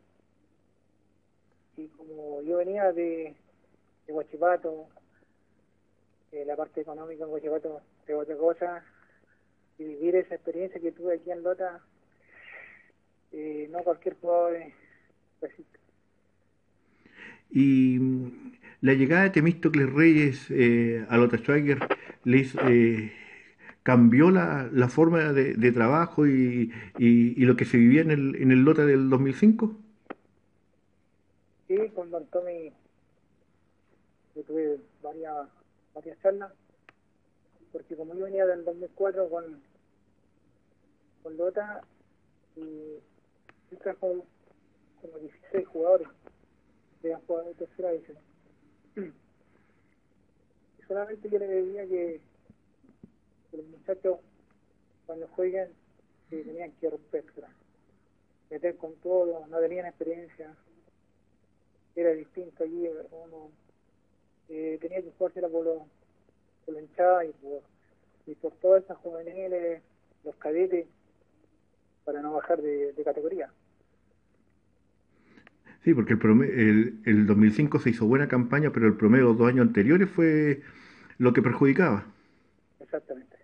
Y 1.76 1.86
como 1.88 2.42
yo 2.42 2.56
venía 2.56 2.92
de, 2.92 3.34
de 4.06 4.12
Guachipato, 4.12 4.88
eh, 6.32 6.44
la 6.44 6.56
parte 6.56 6.80
económica 6.80 7.24
en 7.24 7.30
Guachipato 7.30 7.80
de 8.06 8.14
otra 8.14 8.36
cosa, 8.36 8.84
y 9.78 9.84
vivir 9.84 10.16
esa 10.16 10.34
experiencia 10.34 10.80
que 10.80 10.92
tuve 10.92 11.14
aquí 11.14 11.30
en 11.30 11.42
Lota, 11.42 11.80
eh, 13.32 13.68
no 13.70 13.78
cualquier 13.80 14.16
jugador 14.20 14.58
resiste. 15.40 15.78
Y 17.50 17.98
mm, 17.98 18.52
la 18.82 18.94
llegada 18.94 19.24
de 19.24 19.30
Temístocles 19.30 19.92
Reyes 19.92 20.50
eh, 20.50 21.04
a 21.08 21.16
Lota 21.16 21.38
Schwager 21.38 21.78
les 22.24 22.54
eh, 22.66 23.12
cambió 23.82 24.30
la, 24.30 24.68
la 24.72 24.88
forma 24.88 25.32
de, 25.32 25.54
de 25.54 25.72
trabajo 25.72 26.26
y, 26.26 26.72
y, 26.98 27.42
y, 27.42 27.44
lo 27.44 27.56
que 27.56 27.64
se 27.64 27.76
vivía 27.78 28.02
en 28.02 28.10
el, 28.10 28.36
en 28.36 28.52
el 28.52 28.62
Lota 28.62 28.84
del 28.84 29.08
2005? 29.10 29.76
Sí, 31.68 31.76
con 31.94 32.10
Don 32.10 32.26
Tommy 32.26 32.72
yo 34.34 34.42
tuve 34.42 34.78
varias, 35.02 35.48
varias 35.94 36.20
charlas, 36.20 36.52
porque 37.72 37.96
como 37.96 38.14
yo 38.14 38.24
venía 38.24 38.46
del 38.46 38.64
2004 38.64 39.28
con, 39.28 39.62
con 41.22 41.36
Lota, 41.36 41.82
y 42.56 42.98
él 43.70 43.78
trajo 43.82 44.24
como 45.00 45.18
16 45.18 45.66
jugadores 45.68 46.08
de 47.02 47.08
de 47.10 47.54
tercera 47.54 47.92
división. 47.92 48.18
Y 50.78 50.92
solamente 50.92 51.30
yo 51.30 51.38
le 51.38 51.46
decía 51.46 51.86
que, 51.86 52.20
los 53.52 53.66
muchachos 53.66 54.18
cuando 55.06 55.26
jueguen 55.28 55.70
tenían 56.28 56.72
que 56.72 56.90
romper, 56.90 57.24
meter 58.48 58.76
con 58.76 58.94
todo, 58.96 59.46
no 59.46 59.58
tenían 59.58 59.86
experiencia, 59.86 60.54
era 61.96 62.10
distinto 62.10 62.64
allí, 62.64 62.88
uno 63.10 63.50
eh, 64.50 64.78
tenía 64.80 65.00
que 65.00 65.12
jugarse 65.16 65.40
por, 65.42 65.64
lo, 65.64 65.86
por 66.66 66.74
la 66.74 66.80
hinchada 66.80 67.24
y 67.24 67.32
por, 67.40 67.62
y 68.26 68.34
por 68.34 68.52
todas 68.56 68.82
esas 68.82 68.96
juveniles, 68.98 69.80
los 70.24 70.34
cadetes, 70.36 70.86
para 72.04 72.20
no 72.20 72.32
bajar 72.32 72.60
de, 72.60 72.92
categoría. 73.04 73.50
Sí, 75.84 75.94
porque 75.94 76.14
el, 76.14 76.42
el, 76.42 77.00
el 77.06 77.26
2005 77.26 77.78
se 77.78 77.90
hizo 77.90 78.06
buena 78.06 78.28
campaña, 78.28 78.70
pero 78.72 78.86
el 78.86 78.96
promedio 78.96 79.26
de 79.26 79.30
los 79.30 79.38
dos 79.38 79.48
años 79.48 79.66
anteriores 79.68 80.10
fue 80.10 80.62
lo 81.18 81.32
que 81.32 81.42
perjudicaba. 81.42 82.06
Exactamente. 82.80 83.36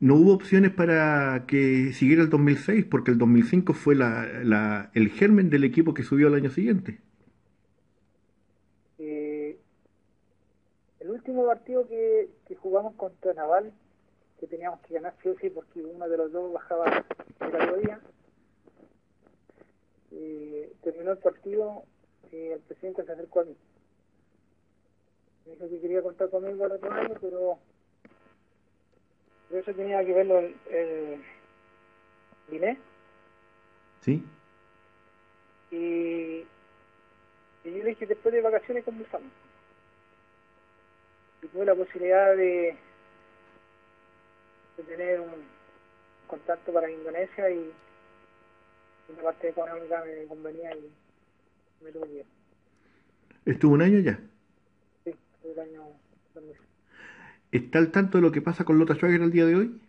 No 0.00 0.16
hubo 0.16 0.34
opciones 0.34 0.70
para 0.70 1.44
que 1.46 1.92
siguiera 1.92 2.22
el 2.22 2.28
2006, 2.28 2.84
porque 2.84 3.10
el 3.10 3.18
2005 3.18 3.72
fue 3.72 3.94
la, 3.94 4.26
la, 4.44 4.90
el 4.94 5.08
germen 5.08 5.48
del 5.48 5.64
equipo 5.64 5.94
que 5.94 6.02
subió 6.02 6.28
al 6.28 6.34
año 6.34 6.50
siguiente. 6.50 7.00
el 11.00 11.19
último 11.30 11.46
partido 11.46 11.86
que, 11.86 12.28
jugamos 12.56 12.96
contra 12.96 13.32
Naval, 13.34 13.72
que 14.38 14.48
teníamos 14.48 14.80
que 14.80 14.94
ganar 14.94 15.14
sí 15.22 15.32
sí 15.40 15.50
porque 15.50 15.84
uno 15.84 16.08
de 16.08 16.16
los 16.16 16.32
dos 16.32 16.52
bajaba 16.52 16.90
de 16.90 17.04
categoría, 17.38 18.00
eh, 20.10 20.72
terminó 20.82 21.12
el 21.12 21.18
partido 21.18 21.84
y 22.32 22.36
el 22.36 22.60
presidente 22.60 23.04
se 23.04 23.12
acercó 23.12 23.40
a 23.40 23.44
mí. 23.44 23.56
Me 25.46 25.52
dijo 25.52 25.68
que 25.68 25.80
quería 25.80 26.02
contar 26.02 26.30
conmigo 26.30 26.66
el 26.66 26.72
otro 26.72 26.92
año, 26.92 27.14
pero, 27.20 27.58
eso 29.50 29.74
tenía 29.74 30.04
que 30.04 30.12
verlo 30.12 30.38
el, 30.38 30.56
el 30.70 31.22
¿Sí? 34.00 34.24
Y 35.70 36.44
Y 37.64 37.70
yo 37.70 37.84
le 37.84 37.90
dije, 37.90 38.06
después 38.06 38.34
de 38.34 38.40
vacaciones 38.40 38.84
conversamos. 38.84 39.30
Y 41.42 41.46
tuve 41.48 41.64
la 41.64 41.74
posibilidad 41.74 42.36
de, 42.36 42.76
de 44.76 44.82
tener 44.84 45.20
un 45.20 45.44
contacto 46.26 46.72
para 46.72 46.90
Indonesia 46.90 47.50
y, 47.50 47.72
y 49.08 49.16
la 49.16 49.22
parte 49.22 49.48
económica 49.48 50.04
me 50.04 50.26
convenía 50.26 50.74
y 50.76 50.90
me 51.84 51.92
tuve 51.92 52.08
ir. 52.18 52.26
¿Estuvo 53.44 53.74
un 53.74 53.82
año 53.82 53.98
ya? 54.00 54.20
Sí, 55.04 55.14
el 55.44 55.58
año 55.58 55.82
2000. 56.34 56.56
¿Está 57.52 57.78
al 57.78 57.90
tanto 57.90 58.18
de 58.18 58.22
lo 58.22 58.32
que 58.32 58.42
pasa 58.42 58.64
con 58.64 58.78
Lota 58.78 58.94
Schwager 58.94 59.22
el 59.22 59.32
día 59.32 59.46
de 59.46 59.56
hoy? 59.56 59.80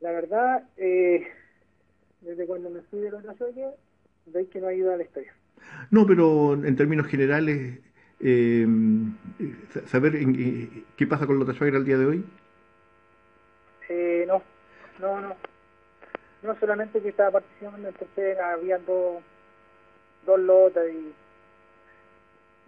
La 0.00 0.12
verdad, 0.12 0.64
eh, 0.76 1.26
desde 2.20 2.46
cuando 2.46 2.70
me 2.70 2.82
fui 2.82 3.00
de 3.00 3.10
los 3.10 3.24
Nazoya, 3.24 3.70
veis 4.26 4.48
que 4.48 4.60
no 4.60 4.68
ayuda 4.68 4.94
a 4.94 4.96
la 4.96 5.02
historia. 5.04 5.34
No, 5.90 6.06
pero 6.06 6.54
en 6.54 6.76
términos 6.76 7.06
generales, 7.06 7.80
eh, 8.20 8.66
sa- 9.72 9.86
saber 9.86 10.16
en- 10.16 10.36
eh, 10.38 10.84
qué 10.96 11.06
pasa 11.06 11.26
con 11.26 11.38
Lota 11.38 11.52
Schwager 11.52 11.76
el 11.76 11.84
día 11.84 11.98
de 11.98 12.06
hoy. 12.06 12.24
Eh, 13.88 14.24
no, 14.26 14.42
no, 15.00 15.20
no. 15.20 15.36
No 16.42 16.58
solamente 16.60 17.00
que 17.00 17.08
estaba 17.08 17.32
participando 17.32 17.88
en 17.88 17.94
tercera, 17.94 18.52
había 18.52 18.78
dos, 18.78 19.22
dos 20.24 20.38
lotas 20.40 20.84
y, 20.88 21.12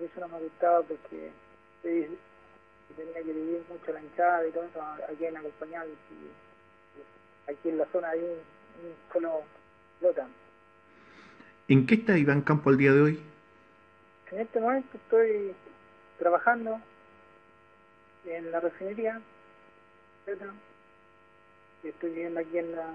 y 0.03 0.05
eso 0.07 0.20
no 0.20 0.28
me 0.28 0.40
gustaba 0.40 0.82
porque 0.82 1.30
eh, 1.84 2.11
tenía 2.96 3.14
que 3.14 3.32
dividir 3.32 3.62
mucho 3.68 3.92
la 3.92 4.03
hinchada 4.03 4.48
y 4.48 4.51
todo 4.51 4.64
eso 4.64 4.82
a, 4.82 4.94
a 4.96 5.14
quien 5.18 5.36
acompañar. 5.36 5.86
Y, 5.86 5.90
y 7.51 7.53
aquí 7.53 7.68
en 7.68 7.78
la 7.78 7.86
zona 7.92 8.09
hay 8.11 8.20
un, 8.20 8.26
un 8.30 8.94
solo 9.12 9.42
lota. 10.01 10.26
¿En 11.68 11.86
qué 11.86 11.94
está 11.94 12.18
Iván 12.18 12.42
Campo 12.42 12.70
el 12.70 12.78
día 12.78 12.92
de 12.92 13.01
hoy? 13.03 13.20
En 14.33 14.41
este 14.41 14.61
momento 14.61 14.89
estoy 14.97 15.53
trabajando 16.18 16.81
en 18.26 18.51
la 18.53 18.61
refinería, 18.61 19.20
etcétera. 20.24 20.53
Estoy 21.83 22.11
viviendo 22.11 22.41
aquí 22.41 22.59
en, 22.59 22.72
la, 22.72 22.87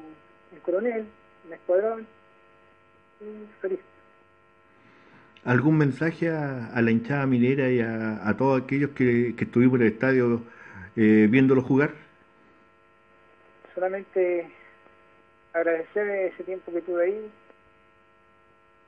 en 0.54 0.60
Coronel, 0.62 1.06
en 1.46 1.54
Escuadrón, 1.54 2.08
y 3.20 3.48
feliz. 3.62 3.80
¿Algún 5.44 5.78
mensaje 5.78 6.30
a, 6.30 6.68
a 6.68 6.82
la 6.82 6.92
hinchada 6.92 7.26
minera 7.26 7.70
y 7.70 7.82
a, 7.82 8.28
a 8.28 8.38
todos 8.38 8.62
aquellos 8.62 8.92
que, 8.92 9.36
que 9.36 9.44
estuvimos 9.44 9.80
en 9.80 9.88
el 9.88 9.94
estadio 9.94 10.42
eh, 10.96 11.28
viéndolo 11.30 11.62
jugar? 11.62 11.92
Solamente 13.74 14.50
agradecer 15.54 16.08
ese 16.32 16.44
tiempo 16.44 16.72
que 16.72 16.82
tuve 16.82 17.04
ahí, 17.06 17.32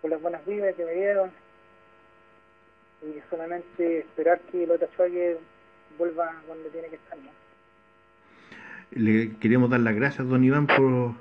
por 0.01 0.11
las 0.11 0.21
buenas 0.21 0.45
vidas 0.45 0.75
que 0.75 0.85
me 0.85 0.93
dieron, 0.93 1.31
y 3.01 3.19
solamente 3.29 3.99
esperar 3.99 4.39
que 4.51 4.65
Lota 4.65 4.87
Schwager 4.87 5.37
vuelva 5.97 6.41
cuando 6.45 6.69
tiene 6.69 6.89
que 6.89 6.95
estar. 6.95 7.17
¿no? 7.17 7.29
Le 8.91 9.37
queremos 9.37 9.69
dar 9.69 9.81
las 9.81 9.95
gracias, 9.95 10.27
don 10.27 10.43
Iván, 10.43 10.67
por, 10.67 11.13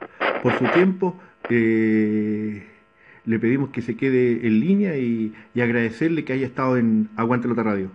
por 0.43 0.59
su 0.59 0.67
tiempo. 0.73 1.19
Eh, 1.51 2.67
le 3.25 3.39
pedimos 3.39 3.71
que 3.71 3.83
se 3.83 3.97
quede 3.97 4.47
en 4.47 4.61
línea 4.61 4.97
y, 4.97 5.35
y 5.55 5.61
agradecerle 5.61 6.25
que 6.25 6.33
haya 6.33 6.47
estado 6.47 6.77
en 6.77 7.11
Aguante 7.17 7.49
Lota 7.49 7.63
Radio. 7.63 7.91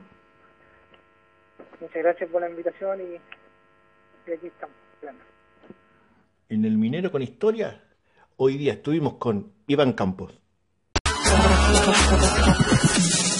Muchas 1.79 2.03
gracias 2.03 2.29
por 2.29 2.41
la 2.41 2.49
invitación 2.49 2.99
y, 3.01 3.15
y 4.29 4.33
aquí 4.33 4.47
estamos. 4.47 4.75
En 6.49 6.65
el 6.65 6.77
Minero 6.77 7.11
con 7.11 7.21
Historia, 7.21 7.81
hoy 8.35 8.57
día 8.57 8.73
estuvimos 8.73 9.13
con 9.13 9.53
Iván 9.67 9.93
Campos. 9.93 10.37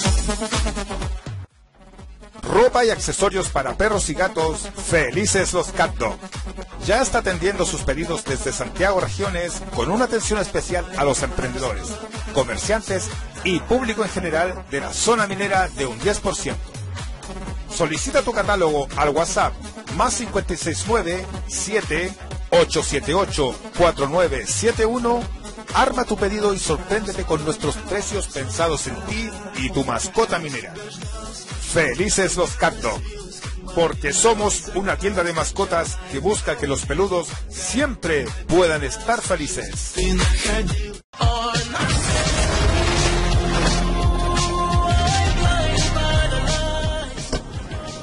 Ropa 2.42 2.84
y 2.84 2.90
accesorios 2.90 3.48
para 3.48 3.76
perros 3.76 4.10
y 4.10 4.14
gatos, 4.14 4.68
felices 4.86 5.52
los 5.52 5.68
Cat 5.72 5.96
Dog. 5.96 6.18
Ya 6.84 7.00
está 7.00 7.18
atendiendo 7.18 7.64
sus 7.64 7.82
pedidos 7.82 8.24
desde 8.24 8.52
Santiago 8.52 9.00
Regiones 9.00 9.62
con 9.74 9.90
una 9.90 10.04
atención 10.04 10.40
especial 10.40 10.86
a 10.96 11.04
los 11.04 11.22
emprendedores, 11.22 11.88
comerciantes 12.34 13.08
y 13.44 13.60
público 13.60 14.02
en 14.02 14.10
general 14.10 14.64
de 14.70 14.80
la 14.80 14.92
zona 14.92 15.26
minera 15.26 15.68
de 15.68 15.86
un 15.86 15.98
10%. 16.00 16.54
Solicita 17.74 18.22
tu 18.22 18.32
catálogo 18.32 18.88
al 18.96 19.10
WhatsApp 19.10 19.54
más 19.96 20.16
569 20.16 21.24
7 21.46 22.12
878 22.50 23.54
4971. 23.78 25.41
Arma 25.74 26.04
tu 26.04 26.16
pedido 26.16 26.52
y 26.54 26.58
sorpréndete 26.58 27.24
con 27.24 27.44
nuestros 27.44 27.76
precios 27.76 28.28
pensados 28.28 28.86
en 28.86 28.96
ti 29.06 29.30
y 29.56 29.70
tu 29.70 29.84
mascota 29.84 30.38
minera. 30.38 30.74
Felices 31.72 32.36
los 32.36 32.56
Cat 32.56 32.74
Dog, 32.74 33.00
porque 33.74 34.12
somos 34.12 34.70
una 34.74 34.96
tienda 34.96 35.24
de 35.24 35.32
mascotas 35.32 35.98
que 36.10 36.18
busca 36.18 36.56
que 36.58 36.66
los 36.66 36.84
peludos 36.84 37.28
siempre 37.48 38.26
puedan 38.48 38.84
estar 38.84 39.22
felices. 39.22 39.94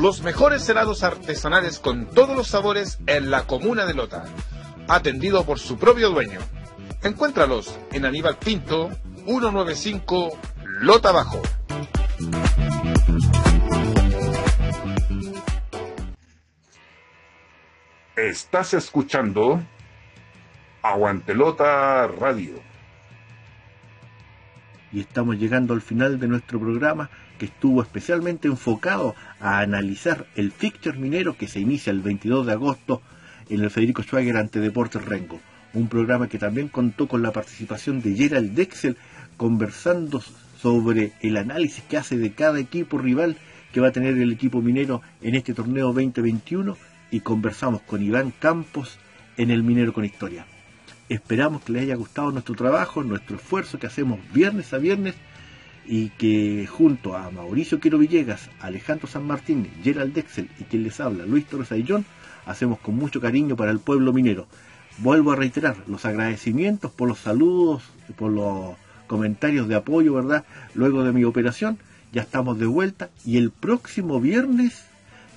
Los 0.00 0.22
mejores 0.22 0.66
helados 0.66 1.02
artesanales 1.02 1.78
con 1.78 2.06
todos 2.06 2.34
los 2.34 2.48
sabores 2.48 2.98
en 3.06 3.30
la 3.30 3.42
comuna 3.42 3.84
de 3.84 3.92
Lota. 3.92 4.24
Atendido 4.88 5.44
por 5.44 5.58
su 5.58 5.76
propio 5.76 6.08
dueño. 6.08 6.40
Encuéntralos 7.02 7.78
en 7.92 8.06
Aníbal 8.06 8.38
Pinto, 8.38 8.88
195 9.26 10.38
Lota 10.80 11.12
Bajo. 11.12 11.42
Estás 18.16 18.72
escuchando 18.72 19.62
Aguantelota 20.80 22.06
Radio. 22.06 22.54
y 24.92 25.00
estamos 25.00 25.36
llegando 25.36 25.74
al 25.74 25.82
final 25.82 26.18
de 26.18 26.26
nuestro 26.26 26.58
programa 26.58 27.10
que 27.40 27.46
estuvo 27.46 27.80
especialmente 27.80 28.48
enfocado 28.48 29.14
a 29.40 29.60
analizar 29.60 30.26
el 30.36 30.52
fixture 30.52 30.98
minero 30.98 31.38
que 31.38 31.48
se 31.48 31.58
inicia 31.58 31.90
el 31.90 32.02
22 32.02 32.44
de 32.44 32.52
agosto 32.52 33.00
en 33.48 33.62
el 33.62 33.70
Federico 33.70 34.02
Schwager 34.02 34.36
ante 34.36 34.60
Deportes 34.60 35.02
Rengo. 35.06 35.40
Un 35.72 35.88
programa 35.88 36.28
que 36.28 36.38
también 36.38 36.68
contó 36.68 37.08
con 37.08 37.22
la 37.22 37.32
participación 37.32 38.02
de 38.02 38.14
Gerald 38.14 38.52
Dexel 38.52 38.98
conversando 39.38 40.22
sobre 40.60 41.12
el 41.22 41.38
análisis 41.38 41.82
que 41.84 41.96
hace 41.96 42.18
de 42.18 42.32
cada 42.32 42.60
equipo 42.60 42.98
rival 42.98 43.38
que 43.72 43.80
va 43.80 43.88
a 43.88 43.92
tener 43.92 44.18
el 44.18 44.32
equipo 44.32 44.60
minero 44.60 45.00
en 45.22 45.34
este 45.34 45.54
torneo 45.54 45.94
2021 45.94 46.76
y 47.10 47.20
conversamos 47.20 47.80
con 47.80 48.02
Iván 48.02 48.34
Campos 48.38 48.98
en 49.38 49.50
el 49.50 49.62
Minero 49.62 49.94
con 49.94 50.04
Historia. 50.04 50.44
Esperamos 51.08 51.62
que 51.62 51.72
les 51.72 51.82
haya 51.84 51.94
gustado 51.94 52.32
nuestro 52.32 52.54
trabajo, 52.54 53.02
nuestro 53.02 53.36
esfuerzo 53.36 53.78
que 53.78 53.86
hacemos 53.86 54.18
viernes 54.34 54.74
a 54.74 54.78
viernes 54.78 55.14
y 55.92 56.10
que 56.10 56.68
junto 56.68 57.16
a 57.16 57.32
Mauricio 57.32 57.80
Quiero 57.80 57.98
Villegas, 57.98 58.48
Alejandro 58.60 59.08
San 59.08 59.26
Martín, 59.26 59.68
Gerald 59.82 60.14
Dexel 60.14 60.48
y 60.60 60.62
quien 60.62 60.84
les 60.84 61.00
habla, 61.00 61.26
Luis 61.26 61.46
Torres 61.46 61.72
Ayllón, 61.72 62.04
hacemos 62.46 62.78
con 62.78 62.94
mucho 62.94 63.20
cariño 63.20 63.56
para 63.56 63.72
el 63.72 63.80
pueblo 63.80 64.12
minero. 64.12 64.46
Vuelvo 64.98 65.32
a 65.32 65.36
reiterar 65.36 65.78
los 65.88 66.04
agradecimientos 66.04 66.92
por 66.92 67.08
los 67.08 67.18
saludos, 67.18 67.82
por 68.16 68.30
los 68.30 68.76
comentarios 69.08 69.66
de 69.66 69.74
apoyo, 69.74 70.14
¿verdad? 70.14 70.44
Luego 70.74 71.02
de 71.02 71.10
mi 71.10 71.24
operación 71.24 71.78
ya 72.12 72.22
estamos 72.22 72.56
de 72.60 72.66
vuelta 72.66 73.10
y 73.24 73.38
el 73.38 73.50
próximo 73.50 74.20
viernes 74.20 74.84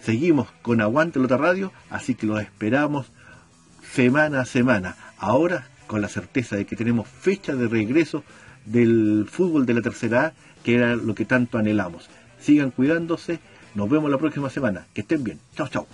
seguimos 0.03 0.49
con 0.61 0.81
Aguante 0.81 1.17
Lota 1.17 1.37
Radio, 1.37 1.71
así 1.89 2.13
que 2.13 2.27
los 2.27 2.39
esperamos 2.39 3.07
semana 3.91 4.41
a 4.41 4.45
semana. 4.45 4.97
Ahora 5.17 5.67
con 5.87 6.01
la 6.01 6.09
certeza 6.09 6.55
de 6.55 6.65
que 6.65 6.75
tenemos 6.75 7.07
fecha 7.07 7.55
de 7.55 7.67
regreso 7.67 8.23
del 8.65 9.27
fútbol 9.29 9.65
de 9.65 9.73
la 9.73 9.81
tercera 9.81 10.25
A, 10.27 10.33
que 10.63 10.75
era 10.75 10.95
lo 10.95 11.15
que 11.15 11.25
tanto 11.25 11.57
anhelamos. 11.57 12.09
Sigan 12.39 12.71
cuidándose, 12.71 13.39
nos 13.75 13.89
vemos 13.89 14.09
la 14.09 14.17
próxima 14.17 14.49
semana. 14.49 14.85
Que 14.93 15.01
estén 15.01 15.23
bien. 15.23 15.39
Chao, 15.55 15.67
chao. 15.67 15.87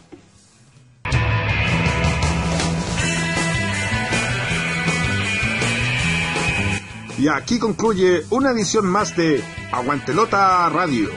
Y 7.18 7.28
aquí 7.28 7.60
concluye 7.60 8.24
una 8.30 8.52
edición 8.52 8.86
más 8.86 9.18
de 9.18 9.44
Aguantelota 9.74 10.70
Radio. 10.70 11.10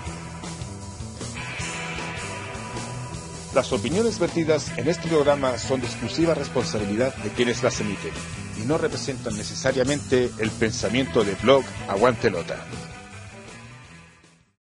Las 3.53 3.73
opiniones 3.73 4.19
vertidas 4.19 4.71
en 4.77 4.87
este 4.87 5.09
programa 5.09 5.57
son 5.57 5.81
de 5.81 5.87
exclusiva 5.87 6.33
responsabilidad 6.33 7.13
de 7.15 7.29
quienes 7.31 7.61
las 7.61 7.81
emiten 7.81 8.13
y 8.59 8.65
no 8.65 8.77
representan 8.77 9.35
necesariamente 9.37 10.29
el 10.39 10.51
pensamiento 10.51 11.23
de 11.23 11.35
blog 11.35 11.63
Aguante 11.87 12.29
Lota. 12.29 12.57